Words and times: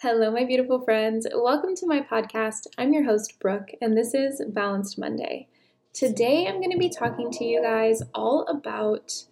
Hello, 0.00 0.30
my 0.30 0.44
beautiful 0.44 0.82
friends. 0.82 1.26
Welcome 1.34 1.74
to 1.76 1.86
my 1.86 2.02
podcast. 2.02 2.66
I'm 2.76 2.92
your 2.92 3.04
host, 3.04 3.40
Brooke, 3.40 3.70
and 3.80 3.96
this 3.96 4.12
is 4.12 4.42
Balanced 4.46 4.98
Monday. 4.98 5.48
Today, 5.94 6.46
I'm 6.46 6.60
going 6.60 6.70
to 6.70 6.76
be 6.76 6.90
talking 6.90 7.30
to 7.30 7.44
you 7.46 7.62
guys 7.62 8.02
all 8.14 8.42
about 8.42 9.24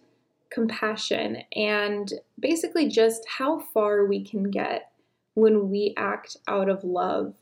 compassion 0.49 1.43
and 1.55 2.11
basically 2.39 2.89
just 2.89 3.27
how 3.37 3.59
far 3.59 4.05
we 4.05 4.25
can 4.25 4.49
get 4.49 4.89
when 5.35 5.69
we 5.69 5.93
act 5.97 6.37
out 6.47 6.67
of 6.67 6.83
love. 6.83 7.35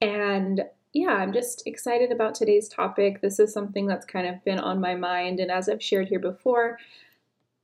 And 0.00 0.62
yeah, 0.92 1.14
I'm 1.14 1.32
just 1.32 1.64
excited 1.66 2.12
about 2.12 2.36
today's 2.36 2.68
topic. 2.68 3.20
This 3.20 3.40
is 3.40 3.52
something 3.52 3.88
that's 3.88 4.06
kind 4.06 4.28
of 4.28 4.44
been 4.44 4.60
on 4.60 4.80
my 4.80 4.94
mind. 4.94 5.40
And 5.40 5.50
as 5.50 5.68
I've 5.68 5.82
shared 5.82 6.06
here 6.06 6.20
before, 6.20 6.78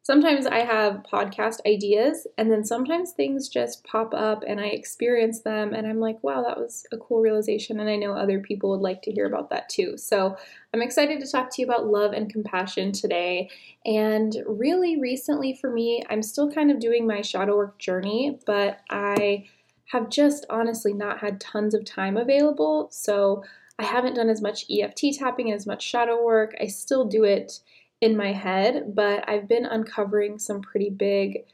sometimes 0.06 0.46
I 0.46 0.60
have 0.60 1.02
podcast 1.02 1.58
ideas, 1.66 2.28
and 2.38 2.48
then 2.48 2.64
sometimes 2.64 3.10
things 3.10 3.48
just 3.48 3.82
pop 3.82 4.14
up 4.14 4.44
and 4.46 4.60
I 4.60 4.66
experience 4.66 5.40
them, 5.40 5.74
and 5.74 5.84
I'm 5.84 5.98
like, 5.98 6.22
wow, 6.22 6.44
that 6.44 6.58
was 6.58 6.86
a 6.92 6.96
cool 6.96 7.20
realization. 7.20 7.80
And 7.80 7.90
I 7.90 7.96
know 7.96 8.12
other 8.12 8.38
people 8.38 8.70
would 8.70 8.82
like 8.82 9.02
to 9.02 9.10
hear 9.10 9.26
about 9.26 9.50
that 9.50 9.68
too. 9.68 9.96
So 9.96 10.36
I'm 10.72 10.80
excited 10.80 11.18
to 11.18 11.26
talk 11.26 11.50
to 11.50 11.60
you 11.60 11.66
about 11.66 11.88
love 11.88 12.12
and 12.12 12.32
compassion 12.32 12.92
today. 12.92 13.50
And 13.84 14.32
really, 14.46 14.96
recently 15.00 15.58
for 15.60 15.72
me, 15.72 16.04
I'm 16.08 16.22
still 16.22 16.52
kind 16.52 16.70
of 16.70 16.78
doing 16.78 17.04
my 17.04 17.20
shadow 17.20 17.56
work 17.56 17.76
journey, 17.80 18.38
but 18.46 18.78
I 18.88 19.46
have 19.86 20.08
just 20.08 20.46
honestly 20.48 20.92
not 20.92 21.18
had 21.18 21.40
tons 21.40 21.74
of 21.74 21.84
time 21.84 22.16
available. 22.16 22.86
So 22.92 23.42
I 23.80 23.82
haven't 23.82 24.14
done 24.14 24.28
as 24.28 24.40
much 24.40 24.66
EFT 24.70 25.18
tapping 25.18 25.48
and 25.48 25.56
as 25.56 25.66
much 25.66 25.82
shadow 25.82 26.24
work. 26.24 26.54
I 26.60 26.68
still 26.68 27.06
do 27.06 27.24
it 27.24 27.58
in 28.00 28.16
my 28.16 28.32
head, 28.32 28.94
but 28.94 29.28
I've 29.28 29.48
been 29.48 29.64
uncovering 29.64 30.38
some 30.38 30.60
pretty 30.60 30.90
big 30.90 31.44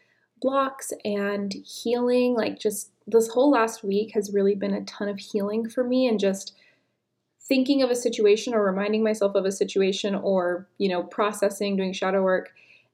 blocks 0.41 0.93
and 1.05 1.53
healing. 1.65 2.35
Like, 2.35 2.59
just 2.59 2.91
this 3.07 3.29
whole 3.29 3.51
last 3.51 3.85
week 3.85 4.13
has 4.15 4.33
really 4.33 4.55
been 4.55 4.75
a 4.75 4.85
ton 4.85 5.09
of 5.09 5.19
healing 5.19 5.69
for 5.69 5.85
me 5.85 6.09
and 6.09 6.19
just 6.19 6.55
thinking 7.41 7.83
of 7.83 7.91
a 7.91 7.97
situation 7.97 8.55
or 8.55 8.65
reminding 8.65 9.03
myself 9.03 9.35
of 9.35 9.45
a 9.45 9.53
situation 9.53 10.15
or, 10.15 10.69
you 10.79 10.89
know, 10.89 11.03
processing, 11.03 11.77
doing 11.77 11.93
shadow 11.93 12.23
work. 12.23 12.53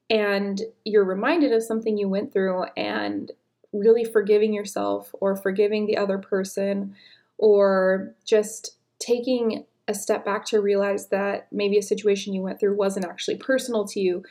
And 0.09 0.61
you're 0.85 1.05
reminded 1.05 1.53
of 1.53 1.63
something 1.63 1.97
you 1.97 2.09
went 2.09 2.33
through 2.33 2.65
and 2.75 3.31
really 3.73 4.03
forgiving 4.03 4.53
yourself 4.53 5.13
or 5.13 5.35
forgiving 5.35 5.85
the 5.85 5.97
other 5.97 6.17
person 6.17 6.95
or 7.37 8.13
just 8.25 8.75
taking 8.99 9.65
a 9.89 9.93
step 9.93 10.23
back 10.23 10.45
to 10.45 10.61
realize 10.61 11.07
that 11.07 11.47
maybe 11.51 11.75
a 11.77 11.81
situation 11.81 12.31
you 12.31 12.43
went 12.43 12.59
through 12.59 12.77
wasn't 12.77 13.07
actually 13.07 13.35
personal 13.37 13.85
to 13.87 13.99
you, 13.99 14.23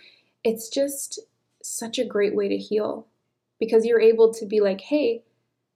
it's 0.44 0.68
just 0.68 1.18
such 1.62 1.98
a 1.98 2.04
great 2.04 2.36
way 2.36 2.48
to 2.48 2.56
heal 2.56 3.08
because 3.58 3.84
you're 3.84 4.00
able 4.00 4.32
to 4.32 4.46
be 4.46 4.60
like, 4.60 4.80
hey, 4.80 5.24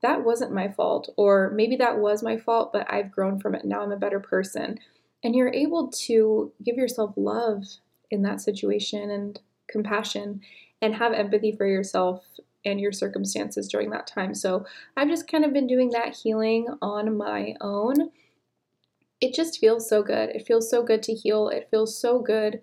that 0.01 0.25
wasn't 0.25 0.55
my 0.55 0.69
fault, 0.69 1.13
or 1.17 1.51
maybe 1.55 1.77
that 1.77 1.99
was 1.99 2.23
my 2.23 2.37
fault, 2.37 2.73
but 2.73 2.87
I've 2.89 3.11
grown 3.11 3.41
from 3.41 3.57
it. 3.57 3.65
Now 3.65 3.83
I'm 3.83 3.93
a 3.93 3.97
better 3.97 4.21
person. 4.21 4.79
And 5.25 5.35
you're 5.35 5.53
able 5.53 5.89
to 6.07 6.53
give 6.65 6.77
yourself 6.77 7.15
love 7.17 7.65
in 8.11 8.23
that 8.23 8.41
situation 8.41 9.11
and 9.11 9.41
compassion 9.69 10.43
and 10.81 10.95
have 10.95 11.13
empathy 11.13 11.53
for 11.53 11.67
yourself 11.67 12.25
and 12.65 12.81
your 12.81 12.93
circumstances 12.93 13.69
during 13.69 13.91
that 13.91 14.07
time. 14.07 14.35
So 14.35 14.65
I've 14.97 15.09
just 15.09 15.31
kind 15.31 15.45
of 15.45 15.53
been 15.53 15.67
doing 15.67 15.91
that 15.91 16.17
healing 16.17 16.69
on 16.81 17.17
my 17.17 17.55
own 17.61 18.11
it 19.23 19.33
just 19.33 19.61
feels 19.61 19.89
so 19.89 20.03
good. 20.03 20.31
It 20.31 20.47
feels 20.47 20.69
so 20.69 20.83
good 20.83 21.03
to 21.05 21.15
heal. 21.15 21.49
It 21.49 21.69
feels 21.71 21.97
so 21.97 22.19
good 22.19 22.61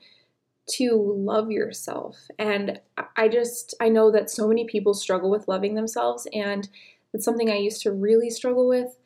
to 0.74 0.92
love 1.18 1.50
yourself. 1.50 2.18
And 2.38 2.82
I 3.16 3.30
just, 3.30 3.74
I 3.80 3.88
know 3.88 4.12
that 4.12 4.30
so 4.30 4.48
many 4.48 4.66
people 4.66 4.94
struggle 4.94 5.32
with 5.32 5.48
loving 5.48 5.74
themselves, 5.74 6.28
and 6.34 6.70
it's 7.14 7.26
something 7.26 7.50
I 7.50 7.56
used 7.56 7.82
to 7.84 7.92
really 7.92 8.30
struggle 8.30 8.68
with. 8.68 8.98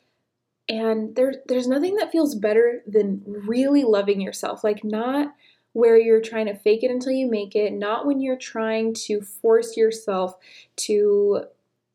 And 0.67 1.15
there, 1.15 1.35
there's 1.47 1.67
nothing 1.67 1.95
that 1.97 2.11
feels 2.11 2.35
better 2.35 2.81
than 2.87 3.21
really 3.25 3.83
loving 3.83 4.19
yourself. 4.19 4.63
Like, 4.63 4.83
not 4.83 5.33
where 5.73 5.97
you're 5.97 6.21
trying 6.21 6.47
to 6.47 6.55
fake 6.55 6.83
it 6.83 6.91
until 6.91 7.11
you 7.11 7.29
make 7.29 7.55
it, 7.55 7.71
not 7.71 8.05
when 8.05 8.19
you're 8.19 8.35
trying 8.35 8.93
to 8.93 9.21
force 9.21 9.77
yourself 9.77 10.35
to 10.75 11.45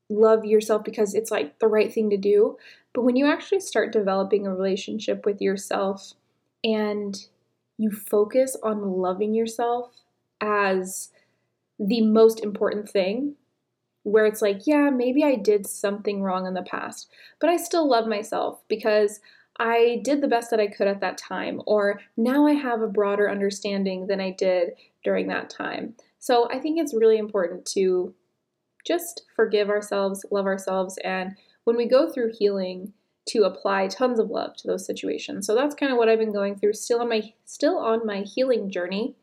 love 0.08 0.44
yourself 0.44 0.84
because 0.84 1.14
it's 1.14 1.30
like 1.30 1.58
the 1.58 1.66
right 1.66 1.92
thing 1.92 2.10
to 2.10 2.16
do, 2.16 2.56
but 2.94 3.02
when 3.02 3.16
you 3.16 3.26
actually 3.26 3.60
start 3.60 3.92
developing 3.92 4.46
a 4.46 4.54
relationship 4.54 5.24
with 5.24 5.40
yourself 5.40 6.14
and 6.64 7.26
you 7.76 7.90
focus 7.90 8.56
on 8.62 8.82
loving 8.82 9.34
yourself 9.34 9.92
as 10.40 11.10
the 11.78 12.00
most 12.02 12.42
important 12.42 12.88
thing, 12.88 13.36
where 14.02 14.26
it's 14.26 14.42
like, 14.42 14.66
yeah, 14.66 14.90
maybe 14.90 15.22
I 15.22 15.34
did 15.36 15.66
something 15.66 16.22
wrong 16.22 16.46
in 16.46 16.54
the 16.54 16.62
past, 16.62 17.08
but 17.40 17.50
I 17.50 17.56
still 17.56 17.88
love 17.88 18.06
myself 18.06 18.60
because 18.68 19.20
I 19.58 20.00
did 20.04 20.20
the 20.20 20.28
best 20.28 20.50
that 20.50 20.60
I 20.60 20.68
could 20.68 20.86
at 20.86 21.00
that 21.00 21.18
time, 21.18 21.60
or 21.66 22.00
now 22.16 22.46
I 22.46 22.52
have 22.52 22.80
a 22.80 22.88
broader 22.88 23.30
understanding 23.30 24.06
than 24.06 24.20
I 24.20 24.30
did 24.30 24.70
during 25.04 25.28
that 25.28 25.50
time. 25.50 25.94
So 26.20 26.48
I 26.50 26.58
think 26.58 26.78
it's 26.78 26.94
really 26.94 27.18
important 27.18 27.66
to 27.72 28.14
just 28.86 29.22
forgive 29.34 29.68
ourselves, 29.68 30.24
love 30.30 30.46
ourselves, 30.46 30.96
and 31.04 31.36
when 31.68 31.76
we 31.76 31.86
go 31.86 32.10
through 32.10 32.32
healing 32.32 32.94
to 33.26 33.42
apply 33.42 33.88
tons 33.88 34.18
of 34.18 34.30
love 34.30 34.56
to 34.56 34.66
those 34.66 34.86
situations. 34.86 35.46
So 35.46 35.54
that's 35.54 35.74
kind 35.74 35.92
of 35.92 35.98
what 35.98 36.08
I've 36.08 36.18
been 36.18 36.32
going 36.32 36.56
through 36.56 36.72
still 36.72 37.02
on 37.02 37.10
my 37.10 37.34
still 37.44 37.76
on 37.76 38.06
my 38.06 38.22
healing 38.22 38.70
journey. 38.70 39.14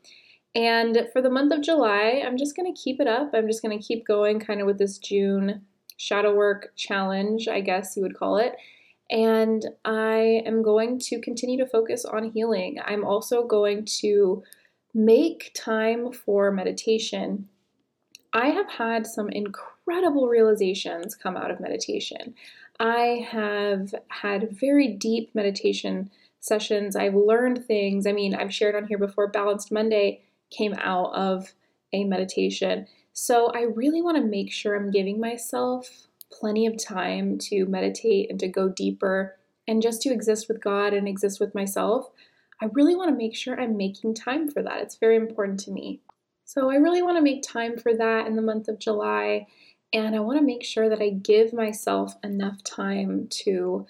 And 0.53 1.07
for 1.11 1.23
the 1.23 1.29
month 1.31 1.51
of 1.51 1.63
July, 1.63 2.21
I'm 2.23 2.37
just 2.37 2.55
going 2.55 2.71
to 2.71 2.79
keep 2.79 3.01
it 3.01 3.07
up. 3.07 3.31
I'm 3.33 3.47
just 3.47 3.63
going 3.63 3.75
to 3.75 3.83
keep 3.83 4.05
going 4.05 4.39
kind 4.39 4.61
of 4.61 4.67
with 4.67 4.77
this 4.77 4.99
June 4.99 5.63
shadow 5.97 6.35
work 6.35 6.73
challenge, 6.75 7.47
I 7.47 7.61
guess 7.61 7.97
you 7.97 8.03
would 8.03 8.15
call 8.15 8.37
it. 8.37 8.53
And 9.09 9.65
I 9.83 10.43
am 10.45 10.61
going 10.61 10.99
to 10.99 11.19
continue 11.19 11.57
to 11.57 11.67
focus 11.67 12.05
on 12.05 12.29
healing. 12.29 12.77
I'm 12.85 13.03
also 13.03 13.43
going 13.43 13.85
to 14.01 14.43
make 14.93 15.51
time 15.55 16.11
for 16.13 16.51
meditation. 16.51 17.49
I 18.33 18.49
have 18.49 18.69
had 18.69 19.07
some 19.07 19.29
incredible 19.29 19.74
realizations 19.85 21.15
come 21.15 21.37
out 21.37 21.51
of 21.51 21.59
meditation. 21.59 22.35
I 22.79 23.25
have 23.29 23.95
had 24.09 24.51
very 24.51 24.87
deep 24.87 25.33
meditation 25.33 26.09
sessions. 26.39 26.95
I've 26.95 27.15
learned 27.15 27.65
things. 27.65 28.05
I 28.05 28.11
mean, 28.11 28.35
I've 28.35 28.53
shared 28.53 28.75
on 28.75 28.85
here 28.85 28.97
before, 28.97 29.27
Balanced 29.27 29.71
Monday 29.71 30.21
came 30.51 30.73
out 30.79 31.13
of 31.13 31.53
a 31.93 32.03
meditation. 32.03 32.87
So 33.13 33.51
I 33.53 33.61
really 33.61 34.01
want 34.01 34.17
to 34.17 34.23
make 34.23 34.51
sure 34.51 34.75
I'm 34.75 34.91
giving 34.91 35.19
myself 35.19 36.07
plenty 36.31 36.65
of 36.67 36.83
time 36.83 37.37
to 37.37 37.65
meditate 37.65 38.29
and 38.29 38.39
to 38.41 38.47
go 38.47 38.69
deeper 38.69 39.37
and 39.67 39.81
just 39.81 40.01
to 40.01 40.11
exist 40.11 40.47
with 40.47 40.61
God 40.61 40.93
and 40.93 41.07
exist 41.07 41.39
with 41.39 41.55
myself. 41.55 42.09
I 42.61 42.65
really 42.73 42.95
want 42.95 43.09
to 43.09 43.15
make 43.15 43.35
sure 43.35 43.59
I'm 43.59 43.77
making 43.77 44.15
time 44.15 44.49
for 44.49 44.61
that. 44.61 44.81
It's 44.81 44.95
very 44.97 45.15
important 45.15 45.59
to 45.61 45.71
me. 45.71 46.01
So 46.43 46.69
I 46.69 46.75
really 46.75 47.01
want 47.01 47.17
to 47.17 47.23
make 47.23 47.41
time 47.41 47.77
for 47.77 47.93
that 47.95 48.27
in 48.27 48.35
the 48.35 48.41
month 48.41 48.67
of 48.67 48.79
July 48.79 49.47
and 49.95 50.13
I 50.13 50.19
want 50.19 50.37
to 50.37 50.45
make 50.45 50.65
sure 50.65 50.89
that 50.89 51.01
I 51.01 51.09
give 51.09 51.53
myself 51.53 52.15
enough 52.21 52.61
time 52.65 53.27
to 53.43 53.87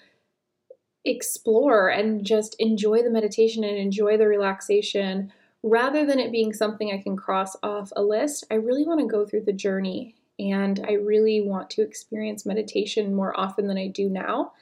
explore 1.04 1.88
and 1.88 2.24
just 2.24 2.54
enjoy 2.60 3.02
the 3.02 3.10
meditation 3.10 3.64
and 3.64 3.76
enjoy 3.76 4.16
the 4.16 4.28
relaxation 4.28 5.32
rather 5.64 6.06
than 6.06 6.20
it 6.20 6.30
being 6.30 6.52
something 6.52 6.92
I 6.92 7.02
can 7.02 7.16
cross 7.16 7.56
off 7.60 7.90
a 7.96 8.02
list. 8.02 8.44
I 8.52 8.54
really 8.54 8.86
want 8.86 9.00
to 9.00 9.06
go 9.06 9.26
through 9.26 9.46
the 9.46 9.52
journey 9.52 10.14
and 10.38 10.84
I 10.86 10.92
really 10.92 11.40
want 11.40 11.70
to 11.70 11.82
experience 11.82 12.46
meditation 12.46 13.12
more 13.12 13.38
often 13.38 13.66
than 13.66 13.76
I 13.76 13.88
do 13.88 14.08
now 14.08 14.52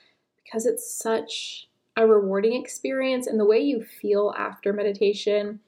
because 0.42 0.64
it's 0.64 0.94
such 0.94 1.68
a 1.94 2.06
rewarding 2.06 2.58
experience 2.58 3.26
and 3.26 3.38
the 3.38 3.44
way 3.44 3.58
you 3.58 3.84
feel 3.84 4.34
after 4.38 4.72
meditation 4.72 5.60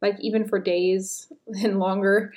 like 0.00 0.18
even 0.20 0.48
for 0.48 0.58
days 0.58 1.30
and 1.62 1.78
longer 1.78 2.32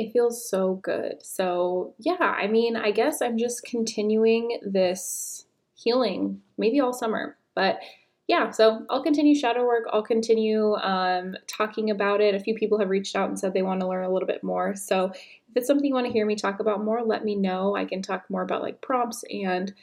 it 0.00 0.14
feels 0.14 0.48
so 0.48 0.76
good. 0.76 1.16
So, 1.20 1.92
yeah, 1.98 2.14
I 2.18 2.46
mean, 2.46 2.74
I 2.74 2.90
guess 2.90 3.20
I'm 3.20 3.36
just 3.36 3.64
continuing 3.64 4.58
this 4.62 5.44
healing 5.74 6.40
maybe 6.56 6.80
all 6.80 6.94
summer. 6.94 7.36
But 7.54 7.80
yeah, 8.26 8.50
so 8.50 8.86
I'll 8.88 9.02
continue 9.02 9.34
shadow 9.34 9.66
work. 9.66 9.84
I'll 9.92 10.02
continue 10.02 10.74
um, 10.76 11.36
talking 11.46 11.90
about 11.90 12.22
it. 12.22 12.34
A 12.34 12.40
few 12.40 12.54
people 12.54 12.78
have 12.78 12.88
reached 12.88 13.14
out 13.14 13.28
and 13.28 13.38
said 13.38 13.52
they 13.52 13.60
want 13.60 13.80
to 13.80 13.88
learn 13.88 14.04
a 14.04 14.10
little 14.10 14.26
bit 14.26 14.42
more. 14.42 14.74
So, 14.74 15.12
if 15.12 15.56
it's 15.56 15.66
something 15.66 15.84
you 15.84 15.92
want 15.92 16.06
to 16.06 16.12
hear 16.12 16.24
me 16.24 16.34
talk 16.34 16.60
about 16.60 16.82
more, 16.82 17.02
let 17.02 17.22
me 17.22 17.34
know. 17.34 17.76
I 17.76 17.84
can 17.84 18.00
talk 18.00 18.24
more 18.30 18.42
about 18.42 18.62
like 18.62 18.80
prompts 18.80 19.22
and 19.30 19.74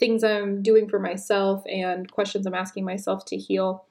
things 0.00 0.24
I'm 0.24 0.62
doing 0.62 0.88
for 0.88 0.98
myself 0.98 1.62
and 1.70 2.10
questions 2.10 2.44
I'm 2.44 2.54
asking 2.54 2.84
myself 2.84 3.24
to 3.26 3.36
heal. 3.36 3.84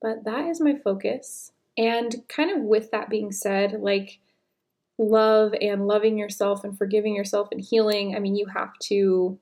But 0.00 0.24
that 0.26 0.46
is 0.46 0.60
my 0.60 0.76
focus. 0.76 1.50
And 1.76 2.14
kind 2.28 2.56
of 2.56 2.62
with 2.62 2.92
that 2.92 3.08
being 3.08 3.32
said, 3.32 3.80
like, 3.80 4.20
love 4.98 5.54
and 5.60 5.86
loving 5.86 6.18
yourself 6.18 6.64
and 6.64 6.76
forgiving 6.76 7.14
yourself 7.14 7.48
and 7.52 7.60
healing, 7.60 8.16
I 8.16 8.18
mean, 8.18 8.36
you 8.36 8.46
have 8.46 8.76
to 8.84 9.38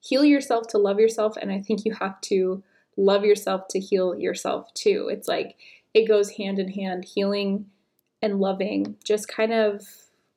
heal 0.00 0.24
yourself 0.24 0.66
to 0.68 0.78
love 0.78 0.98
yourself. 0.98 1.36
And 1.36 1.52
I 1.52 1.60
think 1.60 1.84
you 1.84 1.94
have 1.94 2.20
to 2.22 2.62
love 2.96 3.24
yourself 3.24 3.68
to 3.68 3.80
heal 3.80 4.18
yourself 4.18 4.72
too. 4.74 5.08
It's 5.10 5.28
like 5.28 5.56
it 5.94 6.08
goes 6.08 6.30
hand 6.30 6.58
in 6.58 6.70
hand. 6.70 7.04
Healing 7.04 7.66
and 8.22 8.40
loving 8.40 8.96
just 9.04 9.28
kind 9.28 9.52
of 9.52 9.82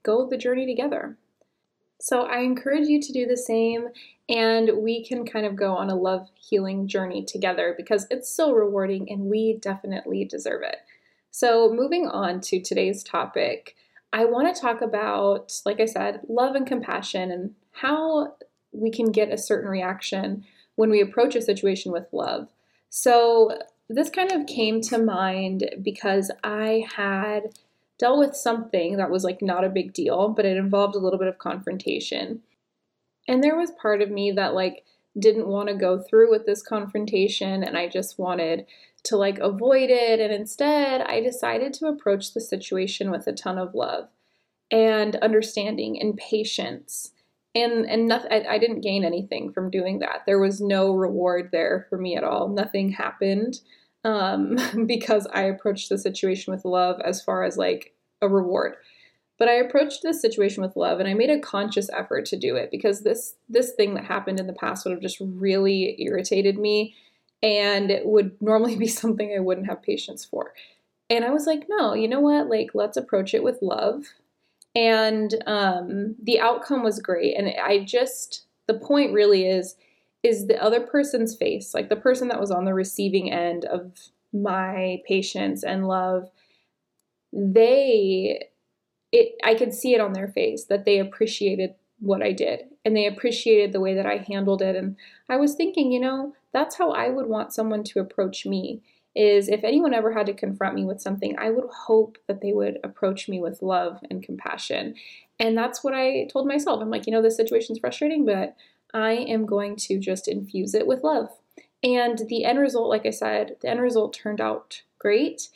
go 0.03 0.27
the 0.27 0.37
journey 0.37 0.65
together. 0.65 1.17
So 2.01 2.23
I 2.23 2.39
encourage 2.39 2.87
you 2.87 3.01
to 3.01 3.11
do 3.11 3.25
the 3.25 3.35
same, 3.35 3.89
and 4.29 4.71
we 4.77 5.03
can 5.03 5.25
kind 5.25 5.45
of 5.45 5.57
go 5.57 5.73
on 5.73 5.89
a 5.89 5.95
love 5.95 6.29
healing 6.35 6.87
journey 6.87 7.25
together 7.25 7.73
because 7.75 8.07
it's 8.09 8.29
so 8.29 8.53
rewarding 8.53 9.11
and 9.11 9.25
we 9.25 9.57
definitely 9.61 10.23
deserve 10.23 10.61
it. 10.63 10.77
So, 11.31 11.71
moving 11.71 12.07
on 12.07 12.39
to 12.41 12.61
today's 12.61 13.03
topic, 13.03 13.75
I 14.11 14.25
want 14.25 14.53
to 14.53 14.59
talk 14.59 14.81
about, 14.81 15.61
like 15.65 15.79
I 15.79 15.85
said, 15.85 16.21
love 16.27 16.55
and 16.55 16.65
compassion 16.65 17.31
and 17.31 17.55
how 17.71 18.35
we 18.71 18.91
can 18.91 19.11
get 19.11 19.31
a 19.31 19.37
certain 19.37 19.69
reaction 19.69 20.45
when 20.75 20.89
we 20.89 21.01
approach 21.01 21.35
a 21.35 21.41
situation 21.41 21.91
with 21.91 22.07
love. 22.11 22.49
So, 22.89 23.57
this 23.91 24.09
kind 24.09 24.31
of 24.31 24.45
came 24.45 24.81
to 24.81 24.99
mind 24.99 25.69
because 25.81 26.29
I 26.43 26.85
had 26.95 27.55
dealt 27.97 28.19
with 28.19 28.35
something 28.35 28.97
that 28.97 29.09
was 29.09 29.23
like 29.23 29.41
not 29.41 29.63
a 29.63 29.69
big 29.69 29.93
deal, 29.93 30.29
but 30.29 30.45
it 30.45 30.57
involved 30.57 30.95
a 30.95 30.99
little 30.99 31.19
bit 31.19 31.27
of 31.27 31.39
confrontation. 31.39 32.41
And 33.27 33.43
there 33.43 33.57
was 33.57 33.71
part 33.71 34.01
of 34.01 34.09
me 34.09 34.31
that 34.31 34.53
like 34.53 34.85
didn't 35.19 35.47
want 35.47 35.69
to 35.69 35.75
go 35.75 35.99
through 35.99 36.31
with 36.31 36.45
this 36.45 36.61
confrontation 36.61 37.63
and 37.63 37.77
I 37.77 37.87
just 37.87 38.17
wanted 38.17 38.65
to 39.03 39.17
like 39.17 39.39
avoid 39.39 39.89
it. 39.89 40.19
And 40.19 40.33
instead, 40.33 41.01
I 41.01 41.21
decided 41.21 41.73
to 41.73 41.87
approach 41.87 42.33
the 42.33 42.41
situation 42.41 43.11
with 43.11 43.27
a 43.27 43.33
ton 43.33 43.57
of 43.57 43.73
love 43.73 44.09
and 44.71 45.15
understanding 45.17 45.99
and 45.99 46.17
patience. 46.17 47.11
And 47.55 47.85
and 47.89 48.07
nothing, 48.07 48.31
I, 48.31 48.59
didn't 48.59 48.81
gain 48.81 49.03
anything 49.03 49.51
from 49.51 49.71
doing 49.71 49.99
that. 49.99 50.21
There 50.27 50.39
was 50.39 50.61
no 50.61 50.93
reward 50.93 51.49
there 51.51 51.87
for 51.89 51.97
me 51.97 52.15
at 52.15 52.23
all. 52.23 52.47
Nothing 52.47 52.91
happened 52.91 53.59
um, 54.03 54.57
because 54.85 55.27
I 55.33 55.43
approached 55.43 55.89
the 55.89 55.97
situation 55.97 56.53
with 56.53 56.63
love 56.63 57.01
as 57.03 57.23
far 57.23 57.43
as 57.43 57.57
like 57.57 57.95
a 58.21 58.29
reward. 58.29 58.75
But 59.39 59.47
I 59.47 59.53
approached 59.53 60.03
this 60.03 60.21
situation 60.21 60.61
with 60.61 60.75
love 60.75 60.99
and 60.99 61.07
I 61.07 61.13
made 61.13 61.29
a 61.29 61.39
conscious 61.39 61.89
effort 61.91 62.25
to 62.25 62.37
do 62.37 62.57
it 62.57 62.69
because 62.69 63.01
this 63.01 63.35
this 63.47 63.71
thing 63.71 63.95
that 63.95 64.03
happened 64.03 64.39
in 64.39 64.47
the 64.47 64.53
past 64.53 64.85
would 64.85 64.91
have 64.91 65.01
just 65.01 65.19
really 65.21 65.95
irritated 65.99 66.59
me 66.59 66.93
and 67.41 67.89
it 67.89 68.05
would 68.05 68.35
normally 68.41 68.75
be 68.75 68.87
something 68.87 69.33
I 69.35 69.39
wouldn't 69.39 69.67
have 69.67 69.81
patience 69.81 70.25
for. 70.25 70.53
And 71.09 71.25
I 71.25 71.31
was 71.31 71.47
like, 71.47 71.65
no, 71.69 71.93
you 71.93 72.07
know 72.07 72.19
what? 72.19 72.49
Like 72.49 72.71
let's 72.73 72.97
approach 72.97 73.33
it 73.33 73.41
with 73.41 73.59
love. 73.61 74.03
And 74.75 75.33
um, 75.47 76.15
the 76.21 76.39
outcome 76.39 76.83
was 76.83 76.99
great. 76.99 77.35
And 77.35 77.51
I 77.63 77.79
just 77.85 78.45
the 78.67 78.75
point 78.75 79.13
really 79.13 79.47
is 79.47 79.75
is 80.21 80.47
the 80.47 80.61
other 80.61 80.81
person's 80.81 81.33
face, 81.33 81.73
like 81.73 81.87
the 81.87 81.95
person 81.95 82.27
that 82.27 82.41
was 82.41 82.51
on 82.51 82.65
the 82.65 82.73
receiving 82.73 83.31
end 83.31 83.63
of 83.63 83.93
my 84.33 85.01
patience 85.07 85.63
and 85.63 85.87
love, 85.87 86.29
they 87.31 88.49
it 89.11 89.35
I 89.43 89.55
could 89.55 89.73
see 89.73 89.93
it 89.93 90.01
on 90.01 90.13
their 90.13 90.27
face 90.27 90.65
that 90.65 90.85
they 90.85 90.99
appreciated 90.99 91.75
what 91.99 92.21
I 92.21 92.31
did 92.31 92.61
and 92.85 92.95
they 92.95 93.05
appreciated 93.05 93.73
the 93.73 93.81
way 93.81 93.93
that 93.95 94.05
I 94.05 94.17
handled 94.17 94.61
it 94.61 94.75
and 94.75 94.95
I 95.27 95.37
was 95.37 95.55
thinking, 95.55 95.91
you 95.91 95.99
know, 95.99 96.33
that's 96.53 96.77
how 96.77 96.91
I 96.91 97.09
would 97.09 97.27
want 97.27 97.53
someone 97.53 97.83
to 97.85 97.99
approach 97.99 98.45
me 98.45 98.81
is 99.15 99.49
if 99.49 99.63
anyone 99.63 99.93
ever 99.93 100.13
had 100.13 100.27
to 100.27 100.33
confront 100.33 100.75
me 100.75 100.85
with 100.85 101.01
something, 101.01 101.35
I 101.37 101.49
would 101.49 101.69
hope 101.69 102.17
that 102.27 102.41
they 102.41 102.53
would 102.53 102.79
approach 102.83 103.27
me 103.27 103.41
with 103.41 103.61
love 103.61 103.99
and 104.09 104.23
compassion. 104.23 104.95
And 105.39 105.57
that's 105.57 105.83
what 105.83 105.93
I 105.93 106.27
told 106.31 106.47
myself. 106.47 106.81
I'm 106.81 106.89
like, 106.89 107.05
you 107.05 107.11
know, 107.11 107.21
this 107.21 107.35
situation's 107.35 107.79
frustrating, 107.79 108.25
but 108.25 108.55
I 108.93 109.11
am 109.11 109.45
going 109.45 109.75
to 109.77 109.99
just 109.99 110.27
infuse 110.27 110.73
it 110.73 110.87
with 110.87 111.03
love. 111.03 111.29
And 111.83 112.19
the 112.27 112.45
end 112.45 112.59
result, 112.59 112.89
like 112.89 113.05
I 113.05 113.11
said, 113.11 113.55
the 113.61 113.69
end 113.69 113.81
result 113.81 114.13
turned 114.13 114.41
out 114.41 114.83
great. 114.99 115.49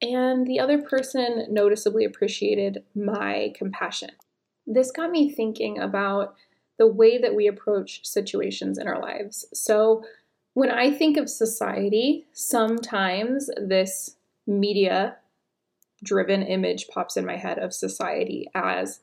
And 0.00 0.46
the 0.46 0.60
other 0.60 0.80
person 0.80 1.46
noticeably 1.50 2.04
appreciated 2.04 2.84
my 2.94 3.52
compassion. 3.56 4.10
This 4.66 4.92
got 4.92 5.10
me 5.10 5.30
thinking 5.30 5.78
about 5.78 6.34
the 6.78 6.86
way 6.86 7.18
that 7.18 7.34
we 7.34 7.48
approach 7.48 8.06
situations 8.06 8.78
in 8.78 8.86
our 8.86 9.00
lives. 9.00 9.44
So, 9.52 10.04
when 10.54 10.70
I 10.70 10.90
think 10.90 11.16
of 11.16 11.28
society, 11.28 12.26
sometimes 12.32 13.48
this 13.56 14.16
media 14.46 15.16
driven 16.02 16.42
image 16.42 16.88
pops 16.88 17.16
in 17.16 17.24
my 17.24 17.36
head 17.36 17.58
of 17.58 17.72
society 17.72 18.48
as 18.54 19.00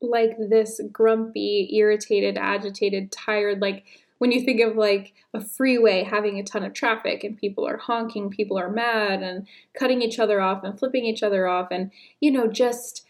like 0.00 0.36
this 0.38 0.80
grumpy, 0.92 1.68
irritated, 1.72 2.36
agitated, 2.36 3.10
tired, 3.10 3.60
like 3.60 3.84
when 4.24 4.32
you 4.32 4.40
think 4.40 4.62
of 4.62 4.74
like 4.74 5.12
a 5.34 5.40
freeway 5.42 6.02
having 6.02 6.38
a 6.38 6.42
ton 6.42 6.64
of 6.64 6.72
traffic 6.72 7.24
and 7.24 7.36
people 7.36 7.68
are 7.68 7.76
honking, 7.76 8.30
people 8.30 8.58
are 8.58 8.70
mad 8.70 9.22
and 9.22 9.46
cutting 9.78 10.00
each 10.00 10.18
other 10.18 10.40
off 10.40 10.64
and 10.64 10.78
flipping 10.78 11.04
each 11.04 11.22
other 11.22 11.46
off, 11.46 11.68
and 11.70 11.90
you 12.22 12.30
know, 12.30 12.48
just 12.48 13.06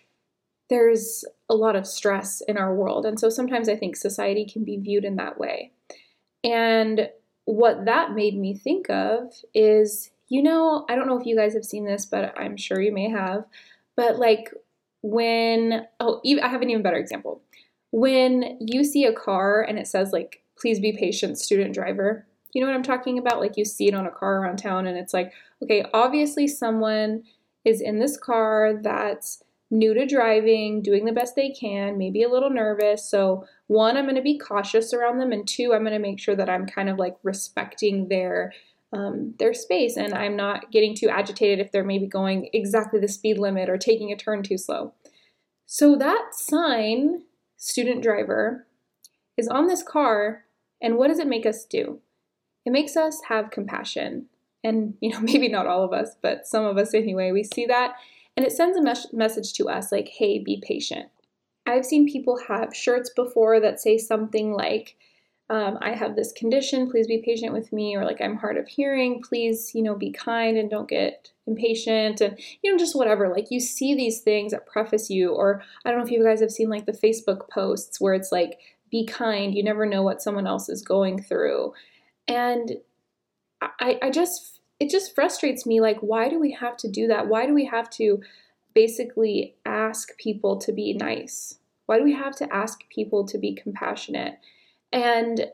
there's 0.70 1.24
a 1.48 1.54
lot 1.54 1.76
of 1.76 1.86
stress 1.86 2.40
in 2.40 2.56
our 2.56 2.74
world. 2.74 3.06
And 3.06 3.20
so 3.20 3.28
sometimes 3.28 3.68
I 3.68 3.76
think 3.76 3.94
society 3.94 4.44
can 4.44 4.64
be 4.64 4.76
viewed 4.76 5.04
in 5.04 5.14
that 5.14 5.38
way. 5.38 5.70
And 6.42 7.08
what 7.44 7.84
that 7.84 8.12
made 8.12 8.36
me 8.36 8.52
think 8.52 8.90
of 8.90 9.32
is, 9.54 10.10
you 10.26 10.42
know, 10.42 10.84
I 10.88 10.96
don't 10.96 11.06
know 11.06 11.20
if 11.20 11.26
you 11.26 11.36
guys 11.36 11.54
have 11.54 11.64
seen 11.64 11.84
this, 11.84 12.06
but 12.06 12.36
I'm 12.36 12.56
sure 12.56 12.80
you 12.80 12.90
may 12.90 13.08
have, 13.08 13.44
but 13.96 14.18
like 14.18 14.52
when, 15.02 15.86
oh, 16.00 16.20
I 16.42 16.48
have 16.48 16.62
an 16.62 16.70
even 16.70 16.82
better 16.82 16.96
example. 16.96 17.40
When 17.92 18.58
you 18.60 18.82
see 18.82 19.04
a 19.04 19.12
car 19.12 19.62
and 19.62 19.78
it 19.78 19.86
says, 19.86 20.12
like, 20.12 20.40
please 20.64 20.80
be 20.80 20.96
patient, 20.96 21.38
student 21.38 21.74
driver, 21.74 22.26
you 22.54 22.60
know 22.62 22.66
what 22.66 22.74
I'm 22.74 22.82
talking 22.82 23.18
about? 23.18 23.38
Like, 23.38 23.58
you 23.58 23.66
see 23.66 23.86
it 23.86 23.94
on 23.94 24.06
a 24.06 24.10
car 24.10 24.38
around 24.38 24.56
town 24.56 24.86
and 24.86 24.96
it's 24.96 25.12
like, 25.12 25.30
okay, 25.62 25.84
obviously 25.92 26.48
someone 26.48 27.24
is 27.66 27.82
in 27.82 27.98
this 27.98 28.16
car 28.16 28.80
that's 28.80 29.42
new 29.70 29.92
to 29.92 30.06
driving, 30.06 30.80
doing 30.80 31.04
the 31.04 31.12
best 31.12 31.36
they 31.36 31.50
can, 31.50 31.98
maybe 31.98 32.22
a 32.22 32.30
little 32.30 32.48
nervous. 32.48 33.06
So, 33.06 33.44
one, 33.66 33.98
I'm 33.98 34.06
going 34.06 34.16
to 34.16 34.22
be 34.22 34.38
cautious 34.38 34.94
around 34.94 35.18
them, 35.18 35.32
and 35.32 35.46
two, 35.46 35.74
I'm 35.74 35.82
going 35.82 35.92
to 35.92 35.98
make 35.98 36.18
sure 36.18 36.34
that 36.34 36.48
I'm 36.48 36.64
kind 36.64 36.88
of 36.88 36.98
like 36.98 37.16
respecting 37.22 38.08
their 38.08 38.54
um, 38.94 39.34
their 39.38 39.52
space 39.52 39.96
and 39.96 40.14
I'm 40.14 40.36
not 40.36 40.70
getting 40.70 40.94
too 40.94 41.08
agitated 41.08 41.58
if 41.58 41.72
they're 41.72 41.82
maybe 41.82 42.06
going 42.06 42.48
exactly 42.52 43.00
the 43.00 43.08
speed 43.08 43.38
limit 43.38 43.68
or 43.68 43.76
taking 43.76 44.12
a 44.12 44.16
turn 44.16 44.44
too 44.44 44.56
slow. 44.56 44.94
So 45.66 45.96
that 45.96 46.28
sign, 46.30 47.24
student 47.56 48.04
driver, 48.04 48.68
is 49.36 49.48
on 49.48 49.66
this 49.66 49.82
car, 49.82 50.43
and 50.84 50.96
what 50.96 51.08
does 51.08 51.18
it 51.18 51.26
make 51.26 51.46
us 51.46 51.64
do? 51.64 51.98
It 52.64 52.70
makes 52.70 52.96
us 52.96 53.22
have 53.28 53.50
compassion. 53.50 54.26
And, 54.62 54.94
you 55.00 55.10
know, 55.10 55.20
maybe 55.22 55.48
not 55.48 55.66
all 55.66 55.82
of 55.82 55.92
us, 55.92 56.14
but 56.22 56.46
some 56.46 56.64
of 56.64 56.78
us 56.78 56.94
anyway, 56.94 57.32
we 57.32 57.42
see 57.42 57.66
that 57.66 57.96
and 58.36 58.44
it 58.44 58.52
sends 58.52 58.76
a 58.76 58.82
mes- 58.82 59.12
message 59.12 59.52
to 59.54 59.68
us 59.68 59.92
like, 59.92 60.08
hey, 60.08 60.38
be 60.38 60.62
patient. 60.62 61.08
I've 61.66 61.86
seen 61.86 62.10
people 62.10 62.38
have 62.48 62.76
shirts 62.76 63.10
before 63.10 63.60
that 63.60 63.80
say 63.80 63.96
something 63.96 64.52
like, 64.52 64.96
um, 65.50 65.78
I 65.80 65.90
have 65.90 66.16
this 66.16 66.32
condition, 66.32 66.90
please 66.90 67.06
be 67.06 67.18
patient 67.18 67.52
with 67.52 67.72
me, 67.72 67.94
or 67.96 68.04
like 68.04 68.20
I'm 68.20 68.36
hard 68.36 68.56
of 68.56 68.66
hearing, 68.66 69.22
please, 69.22 69.74
you 69.74 69.82
know, 69.82 69.94
be 69.94 70.10
kind 70.10 70.56
and 70.56 70.70
don't 70.70 70.88
get 70.88 71.32
impatient, 71.46 72.22
and 72.22 72.38
you 72.62 72.72
know, 72.72 72.78
just 72.78 72.96
whatever. 72.96 73.28
Like 73.28 73.50
you 73.50 73.60
see 73.60 73.94
these 73.94 74.20
things 74.20 74.52
that 74.52 74.66
preface 74.66 75.10
you, 75.10 75.32
or 75.32 75.62
I 75.84 75.90
don't 75.90 75.98
know 75.98 76.04
if 76.04 76.10
you 76.10 76.24
guys 76.24 76.40
have 76.40 76.50
seen 76.50 76.70
like 76.70 76.86
the 76.86 76.92
Facebook 76.92 77.50
posts 77.50 78.00
where 78.00 78.14
it's 78.14 78.32
like, 78.32 78.58
be 78.94 79.04
kind, 79.04 79.56
you 79.56 79.64
never 79.64 79.84
know 79.86 80.02
what 80.04 80.22
someone 80.22 80.46
else 80.46 80.68
is 80.68 80.80
going 80.80 81.20
through. 81.20 81.74
And 82.28 82.76
I, 83.60 83.98
I 84.00 84.10
just, 84.10 84.60
it 84.78 84.88
just 84.88 85.16
frustrates 85.16 85.66
me. 85.66 85.80
Like, 85.80 85.98
why 85.98 86.28
do 86.28 86.38
we 86.38 86.52
have 86.52 86.76
to 86.76 86.88
do 86.88 87.08
that? 87.08 87.26
Why 87.26 87.44
do 87.44 87.54
we 87.54 87.64
have 87.64 87.90
to 87.90 88.22
basically 88.72 89.56
ask 89.66 90.16
people 90.16 90.58
to 90.58 90.70
be 90.70 90.92
nice? 90.92 91.58
Why 91.86 91.98
do 91.98 92.04
we 92.04 92.14
have 92.14 92.36
to 92.36 92.54
ask 92.54 92.88
people 92.88 93.26
to 93.26 93.36
be 93.36 93.52
compassionate? 93.52 94.38
And 94.92 95.48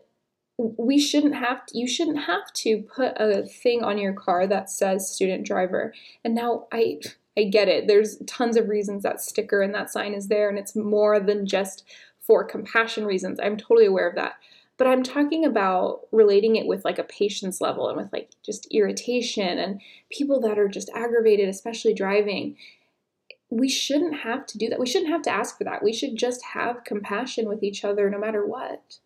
we 0.58 0.98
shouldn't 0.98 1.34
have 1.34 1.64
to, 1.64 1.78
you 1.78 1.88
shouldn't 1.88 2.24
have 2.24 2.52
to 2.56 2.82
put 2.94 3.14
a 3.16 3.46
thing 3.46 3.82
on 3.82 3.96
your 3.96 4.12
car 4.12 4.46
that 4.48 4.68
says 4.68 5.10
student 5.10 5.46
driver. 5.46 5.94
And 6.26 6.34
now 6.34 6.66
I 6.72 7.00
I 7.38 7.44
get 7.44 7.68
it. 7.68 7.86
There's 7.86 8.18
tons 8.26 8.56
of 8.56 8.68
reasons 8.68 9.04
that 9.04 9.20
sticker 9.20 9.62
and 9.62 9.72
that 9.72 9.88
sign 9.88 10.14
is 10.14 10.28
there 10.28 10.50
and 10.50 10.58
it's 10.58 10.74
more 10.76 11.20
than 11.20 11.46
just 11.46 11.84
for 12.30 12.44
compassion 12.44 13.04
reasons. 13.04 13.40
I'm 13.42 13.56
totally 13.56 13.86
aware 13.86 14.08
of 14.08 14.14
that. 14.14 14.34
But 14.76 14.86
I'm 14.86 15.02
talking 15.02 15.44
about 15.44 16.02
relating 16.12 16.54
it 16.54 16.64
with 16.64 16.84
like 16.84 17.00
a 17.00 17.02
patience 17.02 17.60
level 17.60 17.88
and 17.88 17.96
with 17.96 18.12
like 18.12 18.30
just 18.46 18.68
irritation 18.70 19.58
and 19.58 19.80
people 20.12 20.38
that 20.42 20.56
are 20.56 20.68
just 20.68 20.90
aggravated, 20.94 21.48
especially 21.48 21.92
driving 21.92 22.54
we 23.50 23.68
shouldn't 23.68 24.20
have 24.20 24.46
to 24.46 24.58
do 24.58 24.68
that. 24.68 24.78
We 24.78 24.86
shouldn't 24.86 25.10
have 25.10 25.22
to 25.22 25.30
ask 25.30 25.58
for 25.58 25.64
that. 25.64 25.82
We 25.82 25.92
should 25.92 26.14
just 26.14 26.40
have 26.54 26.84
compassion 26.84 27.48
with 27.48 27.64
each 27.64 27.84
other 27.84 28.08
no 28.08 28.16
matter 28.16 28.46
what. 28.46 28.98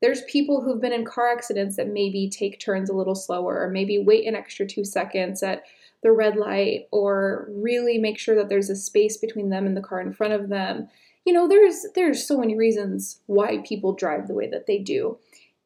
There's 0.00 0.22
people 0.22 0.62
who've 0.62 0.80
been 0.80 0.94
in 0.94 1.04
car 1.04 1.30
accidents 1.30 1.76
that 1.76 1.88
maybe 1.88 2.30
take 2.30 2.58
turns 2.58 2.88
a 2.88 2.94
little 2.94 3.14
slower 3.14 3.60
or 3.60 3.68
maybe 3.68 3.98
wait 3.98 4.26
an 4.26 4.34
extra 4.34 4.66
two 4.66 4.86
seconds 4.86 5.42
at 5.42 5.64
the 6.02 6.10
red 6.10 6.36
light 6.36 6.88
or 6.90 7.48
really 7.50 7.98
make 7.98 8.18
sure 8.18 8.34
that 8.34 8.48
there's 8.48 8.70
a 8.70 8.76
space 8.76 9.18
between 9.18 9.50
them 9.50 9.66
and 9.66 9.76
the 9.76 9.82
car 9.82 10.00
in 10.00 10.14
front 10.14 10.32
of 10.32 10.48
them. 10.48 10.88
You 11.24 11.32
know, 11.32 11.48
there's 11.48 11.86
there's 11.94 12.26
so 12.26 12.38
many 12.38 12.56
reasons 12.56 13.20
why 13.26 13.58
people 13.58 13.92
drive 13.92 14.26
the 14.26 14.34
way 14.34 14.48
that 14.48 14.66
they 14.66 14.78
do. 14.78 15.18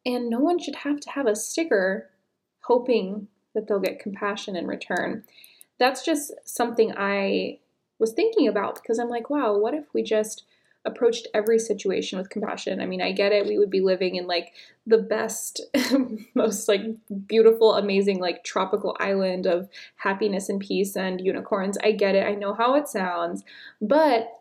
And 0.04 0.30
no 0.30 0.38
one 0.38 0.58
should 0.58 0.76
have 0.76 1.00
to 1.00 1.10
have 1.10 1.26
a 1.26 1.34
sticker 1.34 2.10
hoping 2.60 3.28
that 3.54 3.66
they'll 3.66 3.80
get 3.80 3.98
compassion 3.98 4.54
in 4.54 4.66
return. 4.66 5.25
That's 5.78 6.04
just 6.04 6.32
something 6.44 6.92
I 6.96 7.58
was 7.98 8.12
thinking 8.12 8.46
about 8.46 8.76
because 8.76 8.98
I'm 8.98 9.08
like, 9.08 9.30
wow, 9.30 9.56
what 9.56 9.75
if 9.75 9.92
we 9.92 10.02
just 10.02 10.44
approached 10.86 11.26
every 11.34 11.58
situation 11.58 12.16
with 12.16 12.30
compassion. 12.30 12.80
I 12.80 12.86
mean, 12.86 13.02
I 13.02 13.12
get 13.12 13.32
it. 13.32 13.46
We 13.46 13.58
would 13.58 13.70
be 13.70 13.80
living 13.80 14.14
in 14.14 14.26
like 14.26 14.52
the 14.86 14.98
best, 14.98 15.60
most 16.34 16.68
like 16.68 16.82
beautiful, 17.26 17.75
amazing, 17.75 18.20
like 18.20 18.44
tropical 18.44 18.96
island 19.00 19.46
of 19.46 19.68
happiness 19.96 20.48
and 20.48 20.60
peace 20.60 20.96
and 20.96 21.20
unicorns. 21.20 21.76
I 21.82 21.90
get 21.92 22.14
it. 22.14 22.26
I 22.26 22.34
know 22.34 22.54
how 22.54 22.76
it 22.76 22.88
sounds. 22.88 23.42
But 23.82 24.40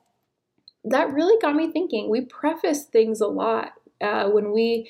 that 0.85 1.13
really 1.13 1.39
got 1.41 1.55
me 1.55 1.71
thinking. 1.71 2.09
We 2.09 2.21
preface 2.21 2.85
things 2.85 3.21
a 3.21 3.27
lot 3.27 3.73
uh, 4.01 4.29
when 4.29 4.51
we 4.51 4.89